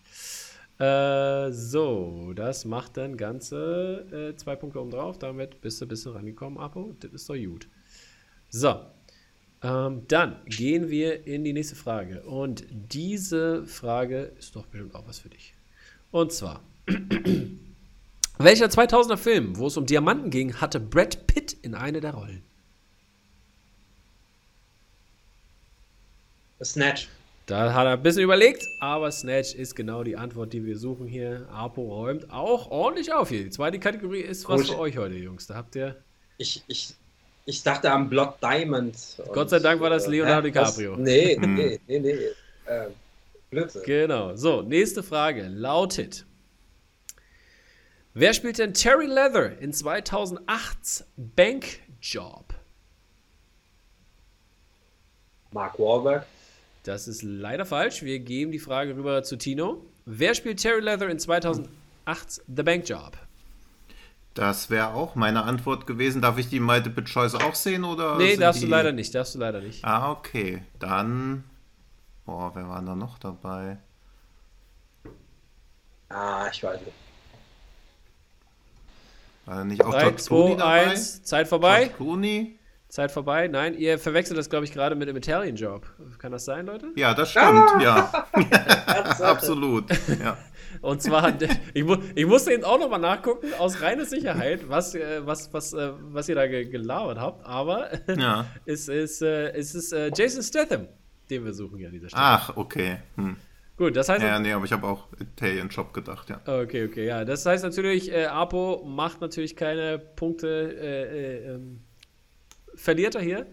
Äh, 0.80 1.52
so, 1.52 2.34
das 2.36 2.66
macht 2.66 2.98
dann 2.98 3.16
ganze 3.18 4.32
äh, 4.32 4.36
zwei 4.36 4.56
Punkte 4.56 4.82
oben 4.82 4.90
drauf. 4.90 5.20
Damit 5.20 5.62
bist 5.62 5.80
du 5.80 5.86
ein 5.86 5.88
bisschen 5.88 6.14
rangekommen, 6.14 6.58
Apo. 6.60 6.96
Das 7.00 7.12
ist 7.14 7.30
doch 7.30 7.36
gut. 7.36 7.68
So, 8.50 8.82
ähm, 9.62 10.04
dann 10.08 10.38
gehen 10.46 10.90
wir 10.90 11.26
in 11.26 11.44
die 11.44 11.54
nächste 11.54 11.76
Frage. 11.76 12.24
Und 12.24 12.66
diese 12.70 13.66
Frage 13.66 14.34
ist 14.38 14.56
doch 14.56 14.66
bestimmt 14.66 14.94
auch 14.96 15.08
was 15.08 15.20
für 15.20 15.30
dich. 15.30 15.54
Und 16.12 16.32
zwar, 16.32 16.62
welcher 18.44 18.66
2000er 18.66 19.18
Film, 19.18 19.58
wo 19.58 19.68
es 19.68 19.78
um 19.78 19.86
Diamanten 19.86 20.30
ging, 20.30 20.56
hatte 20.56 20.80
Brad 20.80 21.28
Pitt 21.28 21.54
in 21.62 21.76
eine 21.76 22.02
der 22.02 22.14
Rollen? 22.14 22.44
Snatch. 26.64 27.10
Da 27.46 27.74
hat 27.74 27.86
er 27.86 27.94
ein 27.94 28.04
bisschen 28.04 28.24
überlegt, 28.24 28.66
aber 28.80 29.12
Snatch 29.12 29.54
ist 29.54 29.76
genau 29.76 30.04
die 30.04 30.16
Antwort, 30.16 30.54
die 30.54 30.66
wir 30.66 30.78
suchen 30.78 31.08
hier. 31.08 31.46
Apo 31.52 31.82
räumt 31.82 32.32
auch 32.32 32.72
ordentlich 32.72 33.12
auf 33.12 33.30
hier. 33.30 33.44
Die 33.44 33.50
zweite 33.50 33.80
Kategorie 33.80 34.22
ist 34.22 34.48
was 34.48 34.62
Gut. 34.62 34.70
für 34.72 34.80
euch 34.80 34.98
heute, 34.98 35.16
Jungs. 35.16 35.48
Da 35.48 35.56
habt 35.56 35.76
ihr. 35.76 35.98
Ich, 36.38 36.64
ich, 36.68 36.96
ich 37.46 37.62
dachte 37.64 37.92
am 37.92 38.10
Blood 38.10 38.36
Diamond. 38.42 38.98
Gott 39.34 39.50
sei 39.50 39.60
Dank 39.60 39.82
war 39.82 39.90
das 39.90 40.08
äh, 40.08 40.12
Leonardo 40.12 40.48
hä? 40.48 40.52
DiCaprio. 40.52 40.94
Was? 40.94 41.00
Nee, 41.00 41.38
nee, 41.42 41.80
nee, 41.86 42.00
nee. 42.00 42.16
Ähm, 42.70 42.92
Blödsinn. 43.50 43.82
Genau. 43.86 44.36
So, 44.38 44.62
nächste 44.62 45.04
Frage 45.04 45.50
lautet: 45.50 46.26
Wer 48.14 48.34
spielt 48.34 48.60
denn 48.60 48.74
Terry 48.74 49.08
Leather 49.08 49.58
in 49.60 49.72
2008's 49.72 51.06
Bank 51.18 51.80
Job? 52.02 52.54
Mark 55.52 55.80
Wahlberg. 55.80 56.26
Das 56.84 57.08
ist 57.08 57.24
leider 57.24 57.66
falsch. 57.66 58.04
Wir 58.04 58.20
geben 58.20 58.52
die 58.52 58.60
Frage 58.60 58.96
rüber 58.96 59.24
zu 59.24 59.38
Tino. 59.38 59.84
Wer 60.06 60.36
spielt 60.36 60.60
Terry 60.62 60.82
Leather 60.82 61.10
in 61.10 61.18
2008's 61.18 62.42
The 62.54 62.64
Bank 62.64 62.88
Job? 62.88 63.18
Das 64.34 64.70
wäre 64.70 64.90
auch 64.94 65.16
meine 65.16 65.44
Antwort 65.44 65.86
gewesen. 65.88 66.22
Darf 66.22 66.38
ich 66.40 66.50
die 66.50 66.60
Multiple 66.60 67.04
Choice 67.04 67.36
auch 67.36 67.56
sehen? 67.56 67.84
Oder 67.84 68.18
Nee, 68.18 68.36
darfst 68.36 68.62
du 68.62 68.66
die- 68.66 68.72
leider 68.72 68.92
nicht. 68.92 69.14
Darfst 69.14 69.36
du 69.36 69.40
leider 69.40 69.62
nicht. 69.62 69.84
Ah, 69.86 70.12
okay. 70.12 70.64
Dann. 70.80 71.44
Boah, 72.26 72.52
wer 72.56 72.68
war 72.68 72.82
da 72.82 72.96
noch 72.96 73.18
dabei? 73.20 73.78
Ah, 76.10 76.48
ich 76.52 76.64
weiß 76.64 76.80
nicht. 76.82 76.94
War 79.46 79.56
da 79.56 79.66
nicht 79.66 79.84
auch 79.84 79.92
3, 79.92 80.02
George 80.02 80.24
Clooney 80.24 80.56
2, 80.56 80.58
dabei? 80.58 80.90
1, 80.90 81.24
Zeit 81.24 81.48
vorbei. 81.48 81.78
George 81.80 81.96
Clooney? 81.98 82.60
Zeit 82.88 83.12
vorbei. 83.12 83.48
Nein, 83.48 83.76
ihr 83.76 83.98
verwechselt 83.98 84.38
das, 84.38 84.52
glaube 84.52 84.66
ich, 84.66 84.72
gerade 84.72 84.96
mit 84.96 85.08
dem 85.08 85.18
Italian 85.18 85.56
Job. 85.56 85.88
Kann 86.20 86.32
das 86.32 86.46
sein, 86.46 86.68
Leute? 86.68 86.92
Ja, 86.96 87.16
das 87.16 87.32
stimmt, 87.32 87.82
ja. 87.82 88.04
Tatsache. 88.34 89.26
Absolut. 89.26 89.86
Ja. 90.20 90.38
Und 90.82 91.02
zwar, 91.02 91.34
ich, 91.74 91.84
mu 91.84 91.98
ich 92.16 92.26
musste 92.26 92.52
eben 92.54 92.64
auch 92.64 92.80
nochmal 92.80 93.00
nachgucken, 93.00 93.48
aus 93.58 93.82
reiner 93.82 94.06
Sicherheit, 94.06 94.70
was, 94.70 94.96
äh, 94.96 95.26
was, 95.26 95.52
was, 95.54 95.74
äh, 95.74 95.92
was 96.02 96.30
ihr 96.30 96.36
da 96.36 96.48
ge 96.48 96.66
gelabert 96.66 97.18
habt. 97.18 97.46
Aber 97.46 97.90
ja. 98.08 98.46
es 98.66 98.88
ist, 98.88 99.22
äh, 99.22 99.52
es 99.54 99.76
ist 99.76 99.92
äh, 99.94 100.12
Jason 100.16 100.44
Statham, 100.44 100.88
den 101.30 101.46
wir 101.46 101.54
suchen 101.54 101.78
hier 101.78 101.88
an 101.88 101.94
dieser 101.94 102.10
Stelle. 102.10 102.24
Ach, 102.24 102.56
okay. 102.56 102.98
Hm. 103.16 103.38
Gut, 103.76 103.96
das 103.96 104.08
heißt. 104.10 104.22
Ja, 104.22 104.40
nee, 104.40 104.52
aber 104.52 104.66
ich 104.66 104.72
habe 104.72 104.86
auch 104.86 105.08
Italian 105.20 105.72
Shop 105.72 105.94
gedacht, 105.94 106.30
ja. 106.30 106.40
Okay, 106.46 106.86
okay, 106.86 107.06
ja. 107.08 107.26
Das 107.26 107.46
heißt 107.46 107.64
natürlich, 107.64 108.12
äh, 108.12 108.26
Apo 108.26 108.84
macht 108.86 109.20
natürlich 109.20 109.56
keine 109.56 109.98
Punkte, 109.98 110.48
äh, 110.48 111.50
äh, 111.50 111.56
ähm, 111.56 111.82
verliert 112.76 113.16
er 113.16 113.22
hier. 113.22 113.48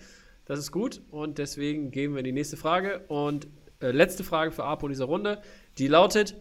Das 0.44 0.58
ist 0.58 0.72
gut 0.72 1.00
und 1.10 1.38
deswegen 1.38 1.90
gehen 1.90 2.12
wir 2.12 2.18
in 2.18 2.24
die 2.24 2.32
nächste 2.32 2.56
Frage. 2.56 3.04
Und 3.08 3.46
äh, 3.80 3.92
letzte 3.92 4.24
Frage 4.24 4.52
für 4.52 4.64
Apo 4.64 4.86
in 4.86 4.92
dieser 4.92 5.06
Runde, 5.06 5.40
die 5.78 5.86
lautet: 5.86 6.36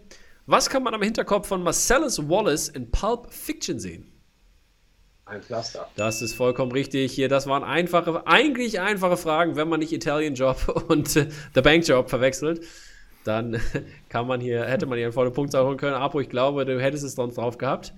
Was 0.46 0.70
kann 0.70 0.84
man 0.84 0.94
am 0.94 1.02
Hinterkopf 1.02 1.48
von 1.48 1.64
Marcellus 1.64 2.28
Wallace 2.28 2.68
in 2.68 2.92
Pulp 2.92 3.32
Fiction 3.32 3.80
sehen? 3.80 4.12
Ein 5.24 5.44
Pflaster. 5.44 5.88
Das 5.96 6.22
ist 6.22 6.34
vollkommen 6.34 6.72
richtig. 6.72 7.14
Hier, 7.14 7.30
das 7.30 7.46
waren 7.46 7.64
einfache, 7.64 8.26
eigentlich 8.26 8.80
einfache 8.80 9.16
Fragen, 9.16 9.56
wenn 9.56 9.70
man 9.70 9.80
nicht 9.80 9.94
Italian 9.94 10.34
Job 10.34 10.86
und 10.90 11.16
äh, 11.16 11.30
The 11.54 11.62
Bank 11.62 11.88
Job 11.88 12.10
verwechselt. 12.10 12.66
Dann 13.24 13.60
kann 14.10 14.28
man 14.28 14.42
hier, 14.42 14.66
hätte 14.66 14.86
man 14.86 14.98
hier 14.98 15.08
eine 15.08 15.14
volle 15.14 15.32
Punktzahl 15.32 15.66
holen 15.66 15.78
können. 15.78 15.96
Apo, 15.96 16.20
ich 16.20 16.30
glaube, 16.30 16.66
du 16.66 16.80
hättest 16.82 17.04
es 17.04 17.16
sonst 17.16 17.38
drauf 17.38 17.58
gehabt. 17.58 17.94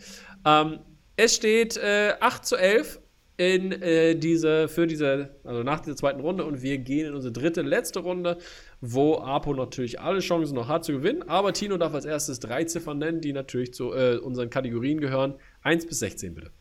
Ähm, 0.46 0.80
es 1.16 1.36
steht 1.36 1.78
äh, 1.78 2.14
8 2.20 2.46
zu 2.46 2.56
11 2.56 3.00
in 3.38 3.72
äh, 3.72 4.16
diese, 4.16 4.68
für 4.68 4.86
diese, 4.86 5.36
also 5.44 5.64
nach 5.64 5.80
dieser 5.80 5.96
zweiten 5.96 6.20
Runde 6.20 6.46
und 6.46 6.62
wir 6.62 6.78
gehen 6.78 7.08
in 7.08 7.14
unsere 7.16 7.32
dritte, 7.32 7.64
letzte 7.64 8.00
Runde, 8.00 8.38
wo 8.82 9.18
Apo 9.18 9.54
natürlich 9.54 10.00
alle 10.00 10.20
Chancen 10.20 10.56
noch 10.56 10.68
hat 10.68 10.86
zu 10.86 10.92
gewinnen, 10.92 11.24
aber 11.24 11.54
Tino 11.54 11.78
darf 11.78 11.94
als 11.94 12.06
erstes 12.06 12.40
drei 12.40 12.66
Ziffern 12.66 13.00
nennen, 13.00 13.20
die 13.20 13.34
natürlich 13.34 13.74
zu 13.74 13.94
äh, 13.94 14.18
unseren 14.18 14.50
Kategorien 14.50 15.00
gehören. 15.00 15.36
1 15.64 15.88
bis 15.88 16.00
16 16.00 16.36
bitte. 16.36 16.52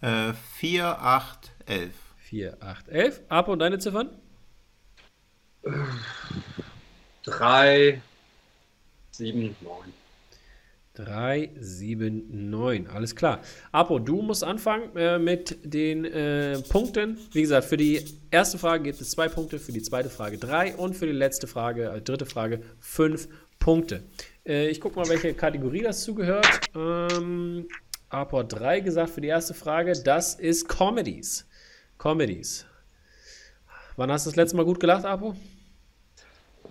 Äh, 0.00 0.32
4, 0.54 0.86
8, 0.86 1.52
11. 1.66 1.94
4, 2.16 2.56
8, 2.62 2.88
11. 2.88 3.20
Apo 3.28 3.52
und 3.52 3.58
deine 3.58 3.78
Ziffern? 3.78 4.10
3, 7.28 8.00
7, 9.10 9.56
9. 9.60 9.92
3, 10.94 11.50
7, 11.60 12.50
9. 12.50 12.86
Alles 12.88 13.14
klar. 13.14 13.40
Apo, 13.70 13.98
du 13.98 14.22
musst 14.22 14.42
anfangen 14.42 14.96
äh, 14.96 15.18
mit 15.18 15.58
den 15.62 16.04
äh, 16.04 16.58
Punkten. 16.68 17.18
Wie 17.32 17.42
gesagt, 17.42 17.66
für 17.66 17.76
die 17.76 18.04
erste 18.30 18.58
Frage 18.58 18.84
gibt 18.84 19.00
es 19.00 19.10
zwei 19.10 19.28
Punkte, 19.28 19.58
für 19.58 19.72
die 19.72 19.82
zweite 19.82 20.10
Frage 20.10 20.38
drei 20.38 20.74
und 20.74 20.96
für 20.96 21.06
die 21.06 21.12
letzte 21.12 21.46
Frage, 21.46 21.90
äh, 21.90 22.00
dritte 22.00 22.26
Frage, 22.26 22.62
fünf 22.80 23.28
Punkte. 23.58 24.02
Äh, 24.46 24.68
ich 24.68 24.80
gucke 24.80 24.98
mal, 24.98 25.08
welche 25.08 25.34
Kategorie 25.34 25.82
das 25.82 26.02
zugehört. 26.02 26.48
Ähm, 26.74 27.68
Apo 28.08 28.38
hat 28.38 28.52
3 28.52 28.80
gesagt 28.80 29.10
für 29.10 29.20
die 29.20 29.28
erste 29.28 29.52
Frage. 29.52 29.92
Das 29.92 30.34
ist 30.34 30.66
Comedies. 30.66 31.46
Comedies. 31.98 32.64
Wann 33.96 34.10
hast 34.10 34.24
du 34.24 34.30
das 34.30 34.36
letzte 34.36 34.56
Mal 34.56 34.64
gut 34.64 34.80
gelacht, 34.80 35.04
Apo? 35.04 35.36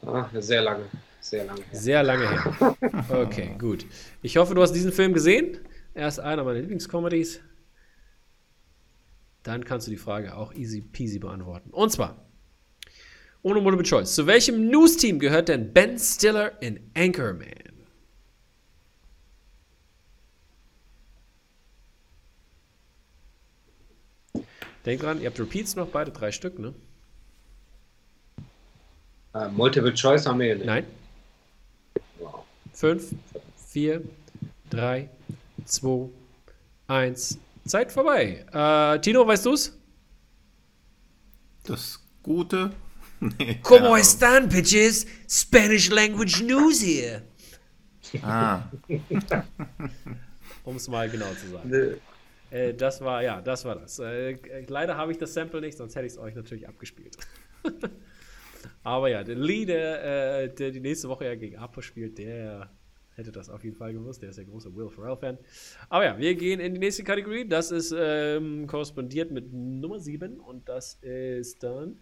Ah, 0.05 0.29
sehr 0.39 0.61
lange. 0.61 0.85
Sehr 1.19 1.45
lange 1.45 1.61
her. 1.61 1.79
Sehr 1.79 2.03
lange 2.03 2.29
her. 2.29 2.77
Okay, 3.09 3.55
gut. 3.57 3.85
Ich 4.21 4.37
hoffe, 4.37 4.55
du 4.55 4.61
hast 4.61 4.73
diesen 4.73 4.91
Film 4.91 5.13
gesehen. 5.13 5.57
Er 5.93 6.07
ist 6.07 6.19
einer 6.19 6.43
meiner 6.43 6.59
Lieblingscomedies. 6.59 7.41
Dann 9.43 9.63
kannst 9.65 9.87
du 9.87 9.91
die 9.91 9.97
Frage 9.97 10.35
auch 10.35 10.53
easy 10.53 10.81
peasy 10.81 11.19
beantworten. 11.19 11.71
Und 11.71 11.91
zwar, 11.91 12.25
ohne 13.41 13.61
Multiple 13.61 13.85
Choice. 13.85 14.13
Zu 14.13 14.27
welchem 14.27 14.69
News-Team 14.69 15.19
gehört 15.19 15.49
denn 15.49 15.73
Ben 15.73 15.97
Stiller 15.97 16.61
in 16.61 16.79
Anchorman? 16.95 17.47
Denkt 24.85 25.03
dran, 25.03 25.19
ihr 25.19 25.27
habt 25.27 25.39
Repeats 25.39 25.75
noch, 25.75 25.87
beide 25.89 26.11
drei 26.11 26.31
Stück, 26.31 26.59
ne? 26.59 26.73
Äh, 29.37 29.49
Multiple 29.49 29.93
Choice 29.93 30.25
haben 30.25 30.39
wir 30.39 30.47
hier 30.47 30.55
nicht. 30.55 30.65
Nein. 30.65 30.85
Wow. 32.19 32.43
5, 32.73 33.15
4, 33.69 34.01
3, 34.69 35.09
2, 35.65 36.09
1. 36.87 37.39
Zeit 37.65 37.91
vorbei. 37.91 38.45
Äh, 38.51 38.99
Tino, 39.01 39.27
weißt 39.27 39.45
du's? 39.45 39.77
Das 41.63 41.99
Gute? 42.23 42.71
Nee. 43.19 43.59
Como 43.63 43.97
están, 43.97 44.47
bitches? 44.47 45.07
Spanish 45.27 45.89
language 45.89 46.43
news 46.43 46.83
here. 46.83 47.23
Ah, 48.21 48.61
Um 50.63 50.75
es 50.75 50.87
mal 50.87 51.09
genau 51.09 51.25
zu 51.33 51.49
sagen. 51.49 51.67
Nö. 51.67 51.97
Äh, 52.51 52.75
das 52.75 53.01
war, 53.01 53.23
ja, 53.23 53.41
das 53.41 53.65
war 53.65 53.75
das. 53.75 53.97
Äh, 53.97 54.37
leider 54.67 54.97
habe 54.97 55.11
ich 55.11 55.17
das 55.17 55.33
Sample 55.33 55.61
nicht, 55.61 55.79
sonst 55.79 55.95
hätte 55.95 56.05
ich 56.05 56.13
es 56.13 56.19
euch 56.19 56.35
natürlich 56.35 56.67
abgespielt. 56.67 57.17
Aber 58.87 59.09
ja, 59.09 59.21
der 59.21 59.35
Lee, 59.35 59.65
der, 59.65 60.43
äh, 60.43 60.47
der 60.47 60.71
die 60.71 60.79
nächste 60.79 61.09
Woche 61.09 61.25
ja 61.25 61.35
gegen 61.35 61.57
Apo 61.57 61.81
spielt, 61.81 62.17
der 62.17 62.69
hätte 63.15 63.33
das 63.33 63.49
auf 63.49 63.61
jeden 63.65 63.75
Fall 63.75 63.91
gewusst. 63.91 64.21
Der 64.21 64.29
ist 64.29 64.37
ja 64.37 64.45
großer 64.45 64.73
Will 64.73 64.87
Ferrell-Fan. 64.87 65.37
Aber 65.89 66.05
ja, 66.05 66.17
wir 66.17 66.33
gehen 66.35 66.61
in 66.61 66.73
die 66.73 66.79
nächste 66.79 67.03
Kategorie. 67.03 67.45
Das 67.45 67.71
ist 67.71 67.93
ähm, 67.93 68.65
korrespondiert 68.65 69.29
mit 69.29 69.51
Nummer 69.51 69.99
7 69.99 70.39
und 70.39 70.69
das 70.69 70.93
ist 71.01 71.63
dann 71.63 71.99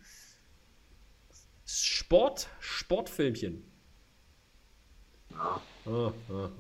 Sport, 1.65 2.49
Sportfilmchen. 2.59 3.63
Ah, 5.33 5.59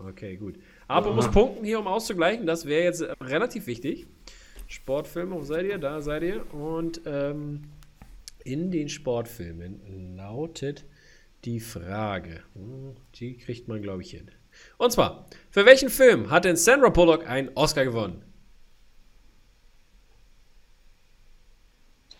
okay, 0.07 0.37
gut. 0.37 0.55
Apo 0.87 1.13
muss 1.13 1.29
punkten 1.29 1.63
hier, 1.63 1.79
um 1.79 1.85
auszugleichen. 1.85 2.47
Das 2.47 2.65
wäre 2.65 2.83
jetzt 2.83 3.03
relativ 3.21 3.67
wichtig. 3.67 4.07
Sportfilm, 4.65 5.29
wo 5.29 5.43
seid 5.43 5.67
ihr? 5.67 5.77
Da 5.77 6.01
seid 6.01 6.23
ihr. 6.23 6.51
Und 6.51 7.01
ähm, 7.05 7.61
in 8.45 8.71
den 8.71 8.87
Sportfilmen 8.87 10.15
lautet 10.15 10.85
die 11.43 11.59
Frage. 11.59 12.41
Hm, 12.53 12.95
Die 13.15 13.35
kriegt 13.37 13.67
man, 13.67 13.81
glaube 13.81 14.01
ich, 14.03 14.11
hin. 14.11 14.31
Und 14.77 14.91
zwar, 14.91 15.25
für 15.51 15.65
welchen 15.65 15.89
Film 15.89 16.29
hat 16.31 16.45
denn 16.45 16.55
Sandra 16.55 16.89
Bullock 16.89 17.27
einen 17.27 17.49
Oscar 17.55 17.83
gewonnen? 17.83 18.21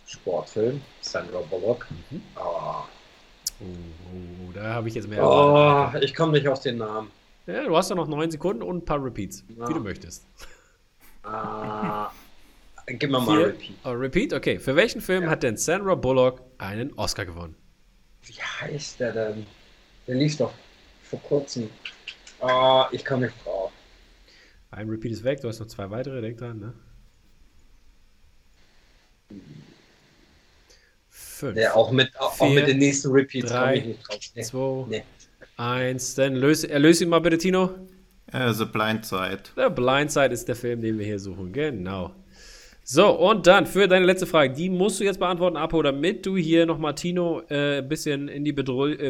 Sportfilm, 0.05 0.81
Sandra 1.01 1.39
Bullock. 1.41 1.88
Ah. 2.35 2.83
Oh, 3.59 3.63
oh, 3.63 4.51
da 4.53 4.73
habe 4.75 4.88
ich 4.89 4.95
jetzt 4.95 5.07
mehr. 5.07 5.23
Oh, 5.25 5.89
ich 6.01 6.13
komme 6.13 6.33
nicht 6.33 6.47
auf 6.47 6.59
den 6.61 6.77
Namen. 6.77 7.09
Ja, 7.47 7.63
du 7.63 7.75
hast 7.77 7.89
ja 7.89 7.95
noch 7.95 8.07
neun 8.07 8.29
Sekunden 8.29 8.63
und 8.63 8.77
ein 8.77 8.85
paar 8.85 9.03
Repeats, 9.03 9.43
Ja. 9.57 9.67
wie 9.69 9.73
du 9.73 9.79
möchtest. 9.79 10.25
Ah, 11.23 12.11
gib 12.88 13.10
mir 13.12 13.19
mal 13.19 13.41
Repeat. 13.43 13.76
oh, 13.84 13.91
Repeat, 13.91 14.34
okay. 14.34 14.60
Für 14.60 14.76
welchen 14.76 15.02
Film 15.02 15.24
Ja. 15.24 15.30
hat 15.30 15.43
denn 15.43 15.58
Sandra 15.58 15.95
Bullock 15.95 16.41
einen 16.58 16.93
Oscar 16.93 17.26
gewonnen? 17.26 17.56
Wie 18.24 18.34
heißt 18.41 19.00
der 19.00 19.12
denn? 19.13 19.45
Der 20.08 20.15
lief 20.15 20.38
doch 20.38 20.54
vor 21.04 21.21
kurzem. 21.21 21.69
Oh, 22.39 22.84
ich 22.91 23.04
komme 23.06 23.28
nicht 23.28 23.45
drauf. 23.45 23.71
Ein 24.71 24.89
Repeat 24.89 25.12
ist 25.13 25.24
weg, 25.24 25.41
du 25.41 25.48
hast 25.48 25.60
noch 25.60 25.67
zwei 25.67 25.89
weitere, 25.89 26.21
denk 26.21 26.38
dran, 26.38 26.60
ne? 26.60 26.74
Fünf, 31.10 31.56
Der 31.56 31.76
auch 31.76 31.91
mit, 31.91 32.17
auch 32.19 32.34
Vier, 32.36 32.50
mit 32.50 32.67
den 32.67 32.78
nächsten 32.78 33.12
Repeats 33.12 33.50
drei, 33.52 33.80
komme 33.80 34.19
ich 34.19 34.36
nicht 34.36 34.54
drauf. 34.54 34.88
Nee. 34.88 34.98
zwei, 34.98 34.98
Nee. 34.98 35.04
eins. 35.58 36.15
Dann 36.15 36.36
löse, 36.36 36.69
erlöse 36.69 37.04
ihn 37.04 37.10
mal 37.10 37.19
bitte, 37.19 37.38
Tino. 37.38 37.71
äh, 38.32 38.54
The 38.54 38.65
Blind 38.65 39.06
Side. 39.06 39.39
The 39.56 39.69
Blind 39.74 40.12
Side 40.12 40.28
ist 40.34 40.48
der 40.48 40.56
Film, 40.56 40.82
den 40.82 40.98
wir 41.00 41.06
hier 41.06 41.19
suchen. 41.19 41.52
Genau. 41.54 42.12
So, 42.88 43.10
und 43.10 43.48
dann 43.48 43.65
für 43.65 43.88
deine 43.88 44.06
letzte 44.06 44.28
Frage. 44.28 44.54
Die 44.54 44.69
musst 44.69 45.00
du 45.00 45.06
jetzt 45.06 45.17
beantworten, 45.17 45.58
Apo, 45.58 45.82
damit 45.82 46.24
du 46.24 46.38
hier 46.38 46.67
nochmal 46.67 46.93
Tino 46.93 47.41
äh, 47.50 47.80
ein 47.80 47.89
bisschen 47.89 48.28
in 48.28 48.45
die 48.45 48.54
Bedroh 48.54 48.86
äh, 48.86 49.10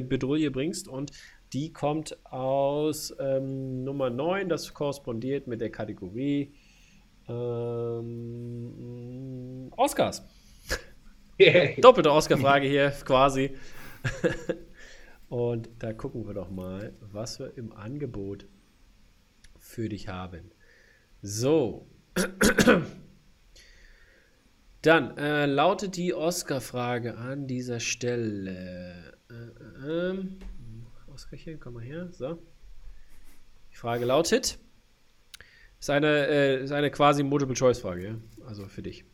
bringst. 0.50 0.88
Und 0.88 1.12
die 1.52 1.74
kommt 1.74 2.18
aus 2.24 3.14
ähm, 3.20 3.84
Nummer 3.84 4.10
9. 4.10 4.48
Das 4.48 4.74
korrespondiert 4.74 5.48
mit 5.48 5.60
der 5.60 5.72
Kategorie 5.72 6.54
ähm, 7.28 8.14
Oscars. 9.76 10.24
Doppelte 11.82 12.14
Oscar-Frage 12.14 12.70
hier 12.70 12.92
quasi. 13.04 13.58
Und 15.28 15.70
da 15.80 15.92
gucken 15.92 16.26
wir 16.26 16.34
doch 16.34 16.50
mal, 16.50 16.94
was 17.12 17.40
wir 17.40 17.58
im 17.58 17.74
Angebot 17.74 18.46
für 19.60 19.90
dich 19.90 20.08
haben. 20.08 20.52
So. 21.22 21.90
Dann 24.86 25.18
äh, 25.18 25.48
lautet 25.48 25.98
die 25.98 26.14
Oscar-Frage 26.14 27.18
an 27.18 27.48
dieser 27.48 27.80
Stelle. 27.80 29.16
Äh, 29.32 29.34
äh, 29.34 30.10
ähm, 30.12 30.38
Oscarchen, 31.12 31.60
komm 31.60 31.74
mal 31.74 31.84
her. 31.84 32.10
So. 32.12 32.38
Die 33.72 33.76
Frage 33.76 34.06
lautet: 34.06 34.60
Ist 35.80 35.90
eine, 35.90 36.28
äh, 36.28 36.64
ist 36.64 36.72
eine 36.72 36.92
quasi 36.92 37.24
Multiple-Choice-Frage, 37.24 38.06
ja? 38.06 38.16
Also 38.46 38.68
für 38.68 38.84
dich. 38.84 39.06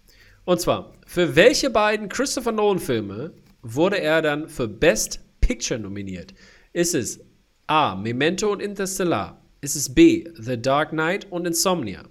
Und 0.44 0.60
zwar: 0.60 0.92
Für 1.08 1.38
welche 1.38 1.70
beiden 1.70 2.10
Christopher 2.10 2.52
Nolan-Filme 2.52 3.32
wurde 3.62 4.02
er 4.02 4.22
dann 4.22 4.50
für 4.50 4.68
Best 4.68 5.22
Picture 5.40 5.80
nominiert? 5.80 6.34
Ist 6.74 6.96
es 6.96 7.22
A. 7.68 7.96
Memento 7.96 8.52
und 8.52 8.62
Interstellar? 8.62 9.42
Ist 9.62 9.76
es 9.76 9.94
B. 9.94 10.28
The 10.34 10.62
Dark 10.62 10.90
Knight 10.90 11.32
und 11.32 11.48
Insomnia? 11.48 12.04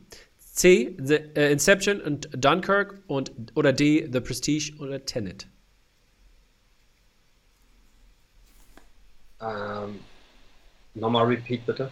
C. 0.52 0.96
The, 0.98 1.14
äh, 1.14 1.52
Inception 1.52 2.00
und 2.00 2.28
Dunkirk 2.32 3.02
und 3.06 3.32
oder 3.54 3.72
D. 3.72 4.08
The 4.12 4.20
Prestige 4.20 4.76
oder 4.78 5.04
Tenet? 5.04 5.48
Ähm, 9.40 10.00
Nochmal 10.94 11.26
Repeat 11.26 11.64
bitte. 11.66 11.90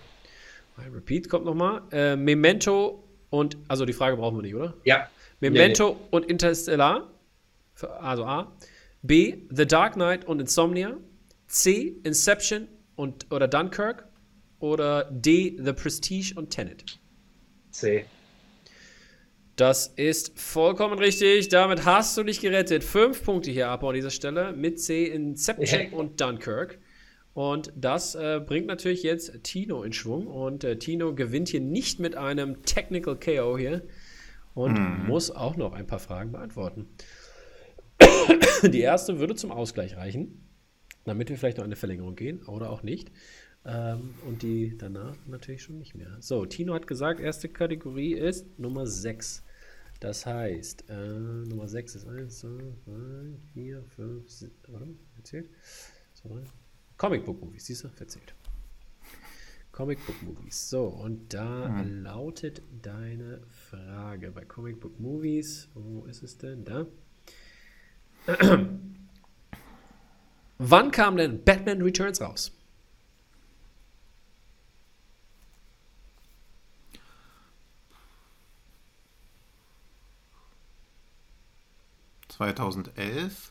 Repeat 0.92 1.28
kommt 1.28 1.44
nochmal. 1.44 1.82
Äh, 1.90 2.16
Memento 2.16 3.04
und 3.30 3.56
also 3.68 3.84
die 3.84 3.92
Frage 3.92 4.16
brauchen 4.16 4.36
wir 4.36 4.42
nicht, 4.42 4.54
oder? 4.54 4.74
Ja. 4.84 5.08
Memento 5.40 5.96
und 6.10 6.26
Interstellar. 6.26 7.10
Also 8.00 8.24
A. 8.24 8.52
B. 9.02 9.38
The 9.50 9.66
Dark 9.66 9.94
Knight 9.94 10.24
und 10.24 10.40
Insomnia. 10.40 10.96
C. 11.46 11.96
Inception 12.04 12.68
und 12.96 13.30
oder 13.30 13.48
Dunkirk. 13.48 14.06
Oder 14.60 15.04
D. 15.04 15.56
The 15.62 15.72
Prestige 15.72 16.34
und 16.36 16.50
Tenet. 16.50 16.98
C. 17.70 18.04
Das 19.58 19.88
ist 19.88 20.38
vollkommen 20.38 21.00
richtig. 21.00 21.48
Damit 21.48 21.84
hast 21.84 22.16
du 22.16 22.22
dich 22.22 22.40
gerettet. 22.40 22.84
Fünf 22.84 23.24
Punkte 23.24 23.50
hier 23.50 23.68
ab 23.68 23.82
an 23.82 23.92
dieser 23.92 24.10
Stelle 24.10 24.52
mit 24.52 24.80
C 24.80 25.06
Inception 25.06 25.90
Ja. 25.90 25.98
und 25.98 26.20
Dunkirk. 26.20 26.78
Und 27.34 27.72
das 27.74 28.14
äh, 28.14 28.40
bringt 28.44 28.66
natürlich 28.68 29.02
jetzt 29.02 29.42
Tino 29.42 29.82
in 29.82 29.92
Schwung. 29.92 30.28
Und 30.28 30.62
äh, 30.62 30.78
Tino 30.78 31.12
gewinnt 31.12 31.48
hier 31.48 31.60
nicht 31.60 31.98
mit 31.98 32.14
einem 32.14 32.62
Technical 32.62 33.18
KO 33.18 33.58
hier 33.58 33.82
und 34.54 34.74
Mhm. 34.78 35.06
muss 35.08 35.32
auch 35.32 35.56
noch 35.56 35.72
ein 35.72 35.88
paar 35.88 35.98
Fragen 35.98 36.30
beantworten. 36.30 36.86
Die 38.62 38.80
erste 38.80 39.18
würde 39.18 39.34
zum 39.34 39.50
Ausgleich 39.50 39.96
reichen, 39.96 40.48
damit 41.04 41.30
wir 41.30 41.36
vielleicht 41.36 41.56
noch 41.58 41.64
in 41.64 41.68
eine 41.70 41.76
Verlängerung 41.76 42.14
gehen 42.14 42.44
oder 42.44 42.70
auch 42.70 42.84
nicht. 42.84 43.10
Ähm, 43.66 44.14
und 44.24 44.42
die 44.42 44.76
danach 44.78 45.16
natürlich 45.26 45.62
schon 45.64 45.78
nicht 45.78 45.96
mehr. 45.96 46.16
So, 46.20 46.46
Tino 46.46 46.74
hat 46.74 46.86
gesagt, 46.86 47.18
erste 47.18 47.48
Kategorie 47.48 48.14
ist 48.14 48.56
Nummer 48.58 48.86
6. 48.86 49.44
Das 50.00 50.26
heißt, 50.26 50.84
äh, 50.90 50.94
Nummer 50.94 51.66
6 51.66 51.96
ist 51.96 52.06
1, 52.06 52.38
2, 52.38 52.48
3, 52.86 52.94
4, 53.52 53.82
5, 53.96 54.30
6, 54.30 54.52
warte, 54.68 54.94
erzählt? 55.16 55.50
2, 56.14 56.28
3. 56.28 56.42
Comic 56.96 57.24
Book 57.24 57.40
Movies, 57.40 57.66
siehst 57.66 57.84
du? 57.84 57.88
Verzählt. 57.88 58.34
Comic 59.72 60.04
Book 60.06 60.22
Movies. 60.22 60.70
So, 60.70 60.86
und 60.86 61.32
da 61.32 61.82
lautet 61.82 62.62
deine 62.82 63.40
Frage 63.48 64.32
bei 64.32 64.44
Comic 64.44 64.80
Book 64.80 64.98
Movies. 64.98 65.68
Wo 65.74 66.04
ist 66.06 66.22
es 66.22 66.36
denn? 66.38 66.64
Da. 66.64 66.86
Wann 70.58 70.90
kam 70.90 71.16
denn 71.16 71.44
Batman 71.44 71.82
Returns 71.82 72.20
raus? 72.20 72.57
2011. 82.38 83.50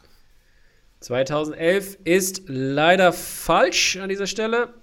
2011 1.01 1.97
ist 2.05 2.43
leider 2.47 3.11
falsch 3.11 3.97
an 3.97 4.07
dieser 4.07 4.27
Stelle. 4.27 4.73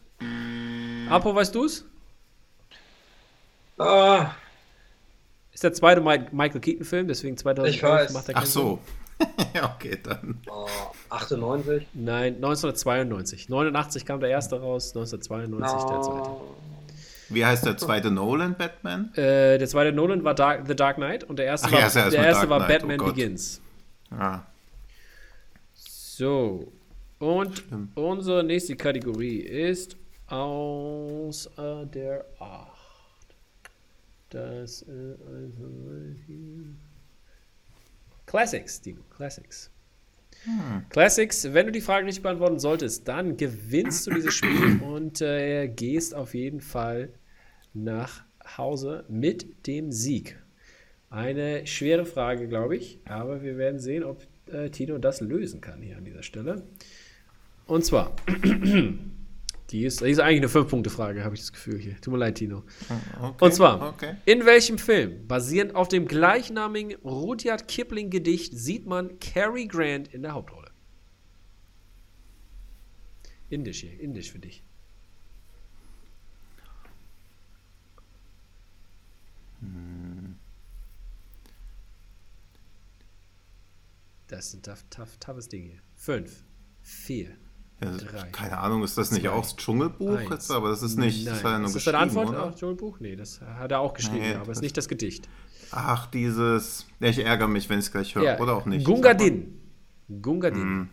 Apo, 1.09 1.35
weißt 1.35 1.55
du 1.55 1.65
es? 1.65 1.87
Ah, 3.79 4.33
Ist 5.55 5.65
der 5.65 5.73
zweite 5.73 6.03
Mi 6.03 6.19
Michael 6.33 6.61
Keaton-Film, 6.61 7.09
deswegen 7.09 7.37
2011 7.37 7.75
Ich 7.77 7.83
weiß. 7.83 8.13
macht 8.13 8.29
er 8.29 8.37
Ach 8.37 8.47
so. 8.47 8.79
ja, 9.55 9.75
okay, 9.75 9.99
dann. 10.03 10.39
oh, 10.51 10.69
98. 11.09 11.65
Sinn. 11.67 12.05
Nein, 12.05 12.35
1992. 12.37 13.49
89 13.49 14.05
kam 14.05 14.21
der 14.21 14.29
erste 14.29 14.61
raus, 14.61 14.95
1992 14.95 15.89
der 15.89 16.01
zweite. 16.03 16.31
Wie 17.31 17.45
heißt 17.45 17.65
der 17.65 17.79
zweite 17.79 18.11
Nolan 18.11 18.55
Batman? 18.55 19.15
Äh, 19.15 19.57
der 19.57 19.67
zweite 19.67 19.93
Nolan 19.93 20.25
war 20.25 20.35
Dark, 20.35 20.67
The 20.69 20.77
Dark 20.77 20.97
Knight 20.97 21.25
und 21.25 21.39
der 21.39 21.47
erste 21.47 21.69
Ach 21.69 21.73
war, 21.73 21.81
ja, 21.81 21.89
der 21.89 22.25
erste 22.27 22.47
Dark 22.47 22.51
war 22.51 22.67
Knight, 22.67 22.81
Batman 22.81 23.01
oh. 23.01 23.07
Begins. 23.07 23.63
Ah, 24.11 24.43
So. 25.75 26.73
Und 27.19 27.59
Schlimm. 27.59 27.89
unsere 27.95 28.45
nächste 28.45 28.77
Kategorie 28.77 29.39
ist 29.39 29.97
aus 30.27 31.47
äh, 31.57 31.87
der 31.87 32.25
8. 32.39 32.71
Das 34.31 34.83
äh, 34.83 35.17
also, 35.27 35.71
hier. 36.27 36.65
Classics, 38.27 38.81
Dino, 38.81 39.01
Classics. 39.11 39.71
Classics, 40.91 41.53
wenn 41.53 41.67
du 41.67 41.73
die 41.73 41.81
Frage 41.81 42.05
nicht 42.05 42.23
beantworten 42.23 42.59
solltest, 42.59 43.09
dann 43.09 43.37
gewinnst 43.37 44.07
du 44.07 44.11
dieses 44.13 44.35
Spiel 44.35 44.81
und 44.83 45.21
äh, 45.23 45.69
gehst 45.69 46.15
auf 46.15 46.35
jeden 46.35 46.61
Fall 46.61 47.11
nach 47.73 48.25
Hause 48.59 49.05
mit 49.09 49.67
dem 49.67 49.91
Sieg. 49.91 50.39
Eine 51.15 51.65
schwere 51.65 52.07
Frage, 52.07 52.49
glaube 52.49 52.77
ich, 52.77 52.99
aber 53.05 53.41
wir 53.45 53.57
werden 53.57 53.79
sehen, 53.79 54.03
ob 54.03 54.21
äh, 54.53 54.69
Tino 54.71 54.99
das 54.99 55.21
lösen 55.21 55.61
kann 55.61 55.81
hier 55.81 55.97
an 55.97 56.05
dieser 56.05 56.25
Stelle. 56.25 56.65
Und 57.69 57.85
zwar, 57.85 58.17
die 59.71 59.85
ist, 59.85 60.01
die 60.01 60.11
ist 60.11 60.19
eigentlich 60.19 60.39
eine 60.57 60.65
5-Punkte-Frage, 60.65 61.23
habe 61.23 61.37
ich 61.37 61.41
das 61.43 61.53
Gefühl 61.53 61.79
hier. 61.79 62.01
Tut 62.01 62.13
mir 62.13 62.19
leid, 62.19 62.35
Tino. 62.35 62.65
okay. 63.23 63.45
Und 63.45 63.55
zwar, 63.55 63.91
Okay. 63.91 64.17
in 64.25 64.45
welchem 64.45 64.77
Film, 64.77 65.29
basierend 65.29 65.77
auf 65.77 65.87
dem 65.87 66.09
gleichnamigen 66.09 66.97
Rudyard 67.05 67.69
Kipling-Gedicht, 67.69 68.53
sieht 68.59 68.85
man 68.87 69.21
Cary 69.21 69.69
Grant 69.69 70.13
in 70.13 70.23
der 70.23 70.33
Hauptrolle? 70.35 70.73
Indisch 73.51 73.83
hier, 73.83 74.01
Indisch 74.01 74.33
für 74.33 74.41
dich. 74.41 74.65
Das 84.29 84.47
ist 84.49 84.55
ein 84.55 84.63
tough, 84.63 84.85
tough, 84.91 85.17
toughes 85.19 85.49
Ding 85.49 85.65
hier. 85.65 85.79
Fünf, 85.95 86.43
vier, 86.81 87.31
Ja, 87.83 87.91
drei, 87.97 88.29
keine 88.29 88.59
Ahnung, 88.59 88.83
ist 88.83 88.97
das 88.97 89.11
nicht 89.11 89.23
zwei, 89.23 89.31
auch 89.31 89.43
das 89.43 89.57
Dschungelbuch 89.57 90.17
eins. 90.19 90.31
jetzt? 90.31 90.51
Aber 90.51 90.71
das 90.71 90.83
ist 90.83 90.97
nicht. 90.97 91.27
das 91.27 91.43
Nein. 91.43 91.45
hat 91.45 91.53
er 91.53 91.59
nur 91.59 91.67
ist 91.69 91.77
das 91.77 91.85
deine 91.85 91.99
Antwort 91.99 92.29
oder? 92.31 92.45
auf 92.45 92.55
Dschungelbuch? 92.55 93.01
Nee, 93.01 93.17
das 93.17 93.41
hat 93.41 93.71
er 93.71 93.81
auch 93.81 93.93
geschrieben, 93.95 94.19
Nee, 94.21 94.33
ja, 94.33 94.41
aber 94.41 94.43
es 94.45 94.49
ist 94.49 94.57
das- 94.57 94.63
nicht 94.63 94.77
das 94.77 94.89
Gedicht. 94.89 95.29
Ach, 95.71 96.07
dieses. 96.07 96.87
Ja, 97.01 97.09
ich 97.09 97.19
ärgere 97.19 97.49
mich, 97.49 97.69
wenn 97.69 97.79
ich 97.81 97.87
es 97.87 97.93
gleich 97.93 98.15
höre. 98.15 98.41
Oder 98.41 98.55
auch 98.57 98.65
nicht. 98.67 98.85
Gunga 98.87 99.13
Din. 99.15 99.61
Gunga 100.23 100.51
Din. 100.51 100.63
Hm. 100.63 100.89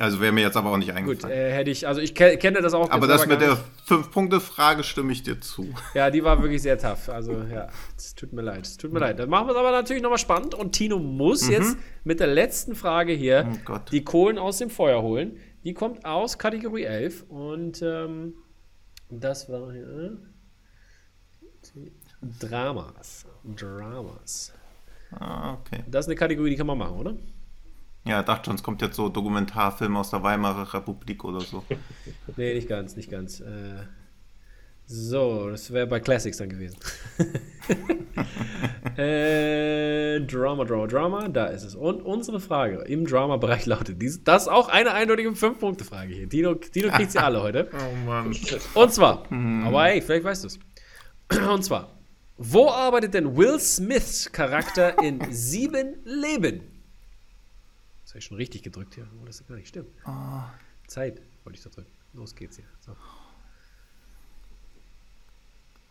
Also 0.00 0.20
wäre 0.20 0.32
mir 0.32 0.40
jetzt 0.40 0.56
aber 0.56 0.70
auch 0.70 0.76
nicht 0.78 0.88
Gut, 0.88 0.96
eingefallen. 0.96 1.36
äh, 1.36 1.50
hätte 1.52 1.70
ich, 1.70 1.86
also 1.86 2.00
ich 2.00 2.14
ke 2.14 2.36
kenne 2.38 2.60
das 2.62 2.72
auch. 2.74 2.90
aber 2.90 3.06
das 3.06 3.26
mit 3.26 3.38
gar 3.38 3.48
der 3.48 3.50
nicht. 3.50 3.62
5-Punkte-Frage 4.06 4.82
stimme 4.82 5.12
ich 5.12 5.22
dir 5.22 5.40
zu. 5.40 5.72
Ja, 5.94 6.10
die 6.10 6.24
war 6.24 6.40
wirklich 6.42 6.62
sehr 6.62 6.78
tough. 6.78 7.08
Also, 7.08 7.32
ja, 7.52 7.68
es 7.96 8.14
tut 8.14 8.32
mir 8.32 8.42
leid. 8.42 8.66
Es 8.66 8.76
tut 8.76 8.92
mir 8.92 8.98
leid. 9.00 9.18
Dann 9.18 9.28
machen 9.28 9.46
wir 9.48 9.52
es 9.52 9.58
aber 9.58 9.70
natürlich 9.70 10.02
nochmal 10.02 10.18
spannend 10.18 10.54
und 10.54 10.72
Tino 10.72 10.98
muss 10.98 11.48
jetzt 11.48 11.76
mit 12.04 12.18
der 12.20 12.28
letzten 12.28 12.74
Frage 12.74 13.12
hier 13.12 13.44
Mhm. 13.44 13.58
Oh 13.68 13.78
die 13.90 14.02
Kohlen 14.04 14.38
aus 14.38 14.58
dem 14.58 14.70
Feuer 14.70 15.02
holen. 15.02 15.36
Die 15.64 15.74
kommt 15.74 16.04
aus 16.06 16.38
Kategorie 16.38 16.84
11 16.84 17.24
und 17.28 17.82
ähm, 17.82 18.34
das 19.10 19.48
war 19.50 19.72
hier. 19.72 20.16
Dramas. 22.38 23.26
Dramas. 23.56 24.52
Ah, 25.12 25.54
okay. 25.54 25.82
Das 25.88 26.04
ist 26.06 26.08
eine 26.08 26.16
Kategorie, 26.16 26.50
die 26.50 26.56
kann 26.56 26.66
man 26.66 26.78
machen, 26.78 26.96
oder? 26.98 27.14
Ja, 28.10 28.24
dachte 28.24 28.46
schon, 28.46 28.56
es 28.56 28.64
kommt 28.64 28.82
jetzt 28.82 28.96
so 28.96 29.08
Dokumentarfilm 29.08 29.96
aus 29.96 30.10
der 30.10 30.20
Weimarer 30.24 30.74
Republik 30.74 31.22
oder 31.22 31.40
so. 31.40 31.62
Nee, 32.36 32.54
nicht 32.54 32.68
ganz, 32.68 32.96
nicht 32.96 33.08
ganz. 33.08 33.38
Äh, 33.38 33.84
so, 34.86 35.48
das 35.48 35.72
wäre 35.72 35.86
bei 35.86 36.00
Classics 36.00 36.38
dann 36.38 36.48
gewesen. 36.48 36.76
äh, 38.96 40.20
Drama, 40.22 40.64
Drama, 40.64 40.86
Drama, 40.88 41.28
da 41.28 41.46
ist 41.46 41.62
es. 41.62 41.76
Und 41.76 42.02
unsere 42.02 42.40
Frage 42.40 42.78
im 42.82 43.06
Drama-Bereich 43.06 43.66
lautet, 43.66 44.02
dies, 44.02 44.24
das 44.24 44.42
ist 44.42 44.48
auch 44.48 44.68
eine 44.68 44.92
eindeutige 44.92 45.30
5-Punkte-Frage 45.30 46.12
hier. 46.12 46.28
Tino, 46.28 46.54
Tino 46.54 46.90
kriegt 46.90 47.12
sie 47.12 47.22
alle 47.22 47.40
heute. 47.40 47.70
Oh 47.74 48.06
Mann. 48.06 48.34
Und 48.74 48.92
zwar, 48.92 49.22
aber 49.30 49.84
hey, 49.84 50.02
vielleicht 50.02 50.24
weißt 50.24 50.42
du 50.42 50.48
es. 50.48 50.58
Und 51.48 51.64
zwar, 51.64 51.92
wo 52.38 52.70
arbeitet 52.70 53.14
denn 53.14 53.36
Will 53.36 53.60
Smiths 53.60 54.32
Charakter 54.32 55.00
in 55.00 55.20
Sieben 55.30 55.94
Leben? 56.04 56.79
Das 58.10 58.14
habe 58.14 58.18
ich 58.18 58.24
schon 58.24 58.36
richtig 58.38 58.64
gedrückt 58.64 58.96
hier. 58.96 59.06
Oh, 59.22 59.24
das 59.24 59.40
ist 59.40 59.46
gar 59.46 59.54
nicht 59.54 59.68
stimmt. 59.68 59.86
Zeit 60.88 61.22
wollte 61.44 61.58
ich 61.58 61.62
da 61.62 61.70
drücken. 61.70 61.92
Los 62.12 62.34
geht's 62.34 62.56
hier. 62.56 62.64
So. 62.80 62.96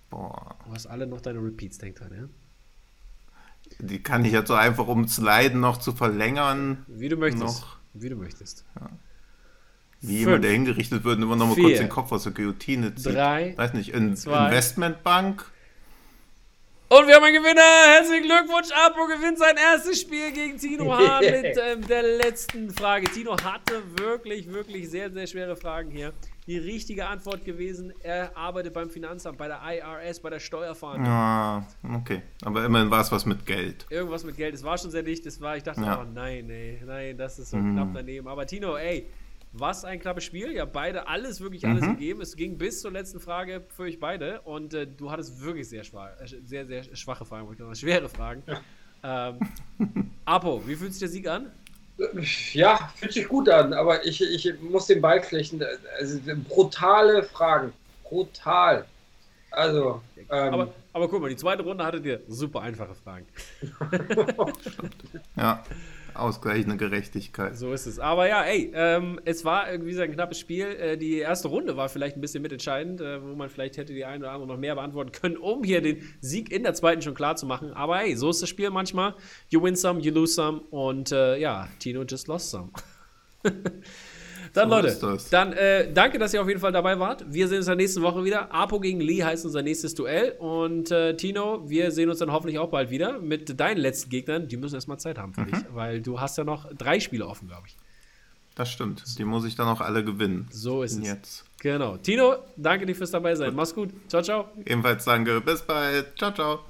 Boah. 0.10 0.58
Du 0.66 0.74
hast 0.74 0.86
alle 0.88 1.08
noch 1.08 1.22
deine 1.22 1.40
Repeats, 1.40 1.78
denk 1.78 1.96
dran, 1.96 2.12
ja? 2.14 2.28
Die 3.80 4.04
kann 4.04 4.26
ich 4.26 4.34
jetzt 4.34 4.50
so 4.50 4.54
einfach, 4.56 4.88
um 4.88 5.04
das 5.04 5.18
Leiden 5.20 5.62
noch 5.62 5.78
zu 5.78 5.94
verlängern, 5.94 6.84
Wie 6.88 7.08
du 7.08 7.16
möchtest. 7.16 7.42
Noch. 7.62 7.78
Wie 7.94 8.10
du 8.10 8.18
möchtest. 8.18 8.66
wie 10.02 10.18
jemand, 10.18 10.34
Fünf, 10.34 10.42
der 10.42 10.52
hingerichtet 10.52 11.06
wird, 11.06 11.22
immer 11.22 11.38
noch 11.38 11.48
mal 11.48 11.56
vier, 11.56 11.64
kurz 11.64 11.78
den 11.78 11.88
Kopf 11.88 12.12
aus 12.12 12.24
der 12.24 12.34
Guillotine 12.34 12.96
zieht. 12.96 13.16
drei, 13.16 13.58
Weiß 13.58 13.74
nicht, 13.74 13.94
in, 13.94 14.18
zwei. 14.18 14.48
Investmentbank. 14.48 15.50
Und 16.92 17.08
wir 17.08 17.16
haben 17.16 17.24
einen 17.24 17.36
Gewinner! 17.36 17.62
Herzlichen 17.86 18.24
Glückwunsch! 18.24 18.70
Apo 18.72 19.06
gewinnt 19.06 19.38
sein 19.38 19.56
erstes 19.58 20.02
Spiel 20.02 20.32
gegen 20.32 20.58
Tino 20.58 20.92
Hahn 20.98 21.24
mit 21.24 21.56
ähm, 21.64 21.86
der 21.88 22.02
letzten 22.02 22.72
Frage. 22.72 23.06
Tino 23.12 23.38
hatte 23.44 23.84
wirklich, 24.00 24.52
wirklich 24.52 24.90
sehr, 24.90 25.12
sehr 25.12 25.28
schwere 25.28 25.56
Fragen 25.56 25.92
hier. 25.92 26.14
Die 26.48 26.58
richtige 26.58 27.06
Antwort 27.06 27.46
gewesen, 27.46 27.94
er 28.02 28.36
arbeitet 28.36 28.74
beim 28.74 28.90
Finanzamt, 28.90 29.38
bei 29.38 29.48
der 29.48 29.60
IRS, 29.64 30.20
bei 30.20 30.32
der 30.32 30.40
Steuerfahndung. 30.40 31.06
Ah, 31.08 31.64
okay. 31.96 32.24
Aber 32.44 32.66
immerhin 32.66 32.90
war 32.90 33.02
es 33.02 33.12
was 33.12 33.24
mit 33.24 33.46
Geld. 33.46 33.86
Irgendwas 33.92 34.24
mit 34.24 34.36
Geld. 34.36 34.56
Es 34.56 34.64
war 34.64 34.76
schon 34.80 34.90
sehr 34.90 35.04
dicht. 35.04 35.28
Es 35.28 35.40
war, 35.42 35.58
ich 35.58 35.64
dachte, 35.64 35.82
Ja. 35.82 36.02
oh 36.02 36.06
nein, 36.12 36.50
ey, 36.50 36.82
nein, 36.84 37.16
das 37.16 37.38
ist 37.38 37.52
so 37.52 37.58
Mhm. 37.58 37.74
knapp 37.76 37.90
daneben. 37.94 38.28
Aber 38.28 38.48
Tino, 38.48 38.76
ey, 38.78 39.06
was 39.52 39.84
ein 39.86 40.00
knappes 40.00 40.24
Spiel. 40.24 40.52
Ja, 40.52 40.66
beide 40.66 41.08
alles, 41.08 41.42
wirklich 41.42 41.66
alles 41.66 41.84
Mhm. 41.84 41.94
gegeben. 41.96 42.22
Es 42.22 42.36
ging 42.36 42.58
bis 42.58 42.82
zur 42.82 42.92
letzten 42.92 43.20
Frage 43.20 43.64
für 43.76 43.84
euch 43.84 44.00
beide. 44.00 44.42
Und 44.42 44.74
äh, 44.74 44.86
du 44.88 45.10
hattest 45.12 45.42
wirklich 45.42 45.68
sehr, 45.68 45.84
schwach, 45.84 46.10
äh, 46.22 46.28
sehr, 46.46 46.66
sehr 46.66 46.84
schwache 46.96 47.26
Fragen, 47.26 47.48
wollte 47.48 47.64
ich 47.64 47.66
sagen, 47.66 47.76
schwere 47.76 48.10
Fragen. 48.10 48.44
Ähm, 49.04 49.40
Apo, 50.26 50.62
wie 50.68 50.76
fühlt 50.76 50.92
sich 50.94 51.00
der 51.00 51.10
Sieg 51.10 51.28
an? 51.28 51.52
Ja, 52.54 52.92
fühlt 52.96 53.12
sich 53.14 53.28
gut 53.28 53.50
an, 53.50 53.74
aber 53.74 54.06
ich, 54.06 54.22
ich 54.22 54.54
muss 54.62 54.88
den 54.88 55.02
Ball 55.02 55.22
flechten. 55.22 55.62
Also 56.00 56.20
brutale 56.48 57.24
Fragen. 57.24 57.74
Brutal. 58.04 58.86
Also, 59.52 60.02
ähm, 60.30 60.54
Aber, 60.54 60.74
aber 60.94 61.10
guck 61.10 61.22
mal, 61.22 61.30
die 61.30 61.36
zweite 61.36 61.64
Runde 61.64 61.84
hattet 61.84 62.06
ihr 62.06 62.22
super 62.28 62.62
einfache 62.62 62.94
Fragen. 62.96 63.26
Ja. 65.36 65.64
Ausgleichende 66.22 66.78
Gerechtigkeit. 66.78 67.58
So 67.58 67.74
ist 67.74 67.86
es. 67.86 68.00
Aber 68.00 68.28
ja, 68.28 68.44
ey, 68.44 68.72
ähm, 68.74 69.20
es 69.26 69.46
war 69.46 69.72
irgendwie 69.72 70.00
ein 70.00 70.12
knappes 70.12 70.40
Spiel. 70.40 70.66
Äh, 70.66 70.98
die 70.98 71.18
erste 71.18 71.48
Runde 71.48 71.78
war 71.78 71.90
vielleicht 71.90 72.18
ein 72.18 72.22
bisschen 72.22 72.42
mitentscheidend, 72.42 73.02
äh, 73.02 73.22
wo 73.24 73.36
man 73.36 73.50
vielleicht 73.50 73.78
hätte 73.78 73.94
die 73.94 74.06
eine 74.06 74.26
oder 74.26 74.32
andere 74.32 74.48
noch 74.48 74.58
mehr 74.58 74.76
beantworten 74.76 75.12
können, 75.12 75.38
um 75.38 75.64
hier 75.64 75.82
den 75.82 76.02
Sieg 76.22 76.52
in 76.52 76.64
der 76.64 76.74
zweiten 76.74 77.02
schon 77.02 77.14
klar 77.14 77.36
zu 77.36 77.46
machen. 77.46 77.74
Aber 77.74 78.02
ey, 78.02 78.16
so 78.16 78.30
ist 78.30 78.42
das 78.42 78.50
Spiel 78.50 78.70
manchmal. 78.70 79.16
You 79.50 79.62
win 79.64 79.76
some, 79.76 80.00
you 80.02 80.12
lose 80.12 80.34
some. 80.34 80.62
Und 80.70 81.12
äh, 81.12 81.38
ja, 81.38 81.68
Tino 81.80 82.04
just 82.04 82.28
lost 82.28 82.50
some. 82.50 82.70
Dann, 84.60 84.70
so 84.70 85.08
Leute, 85.08 85.24
dann 85.32 85.54
äh, 85.54 85.92
danke, 85.94 86.20
dass 86.20 86.34
ihr 86.34 86.42
auf 86.42 86.48
jeden 86.48 86.60
Fall 86.60 86.72
dabei 86.72 87.00
wart. 87.00 87.26
Wir 87.28 87.48
sehen 87.48 87.58
uns 87.58 87.68
in 87.68 87.72
der 87.72 87.78
nächsten 87.78 88.02
Woche 88.02 88.24
wieder. 88.24 88.54
Apo 88.54 88.80
gegen 88.80 89.00
Lee 89.00 89.24
heißt 89.24 89.46
unser 89.46 89.62
nächstes 89.62 89.96
Duell. 89.96 90.36
Und 90.40 90.92
äh, 90.92 91.16
Tino, 91.16 91.70
wir 91.70 91.92
sehen 91.92 92.10
uns 92.10 92.20
dann 92.20 92.32
hoffentlich 92.32 92.60
auch 92.60 92.70
bald 92.70 92.90
wieder 92.90 93.20
mit 93.20 93.60
deinen 93.60 93.78
letzten 93.78 94.10
Gegnern. 94.10 94.48
Die 94.48 94.58
müssen 94.58 94.76
erstmal 94.76 95.00
Zeit 95.00 95.18
haben 95.18 95.34
für 95.34 95.42
mhm. 95.42 95.52
dich, 95.52 95.60
weil 95.74 96.02
du 96.02 96.20
hast 96.20 96.38
ja 96.38 96.44
noch 96.44 96.70
drei 96.78 97.00
Spiele 97.00 97.28
offen, 97.28 97.48
glaube 97.48 97.64
ich. 97.68 97.78
Das 98.56 98.70
stimmt. 98.70 99.18
Die 99.18 99.24
muss 99.24 99.46
ich 99.46 99.56
dann 99.56 99.68
auch 99.68 99.80
alle 99.80 100.04
gewinnen. 100.04 100.48
So 100.52 100.84
ist 100.84 100.98
es. 100.98 101.08
Jetzt. 101.08 101.46
Genau. 101.62 101.96
Tino, 101.98 102.36
danke 102.58 102.86
dir 102.86 102.96
fürs 102.96 103.12
dabei 103.12 103.36
sein. 103.36 103.56
Mach's 103.56 103.74
gut. 103.74 103.90
Ciao, 104.10 104.22
ciao. 104.22 104.50
Ebenfalls 104.66 105.06
danke. 105.06 105.40
Bis 105.40 105.62
bald. 105.62 106.18
Ciao, 106.18 106.34
ciao. 106.34 106.69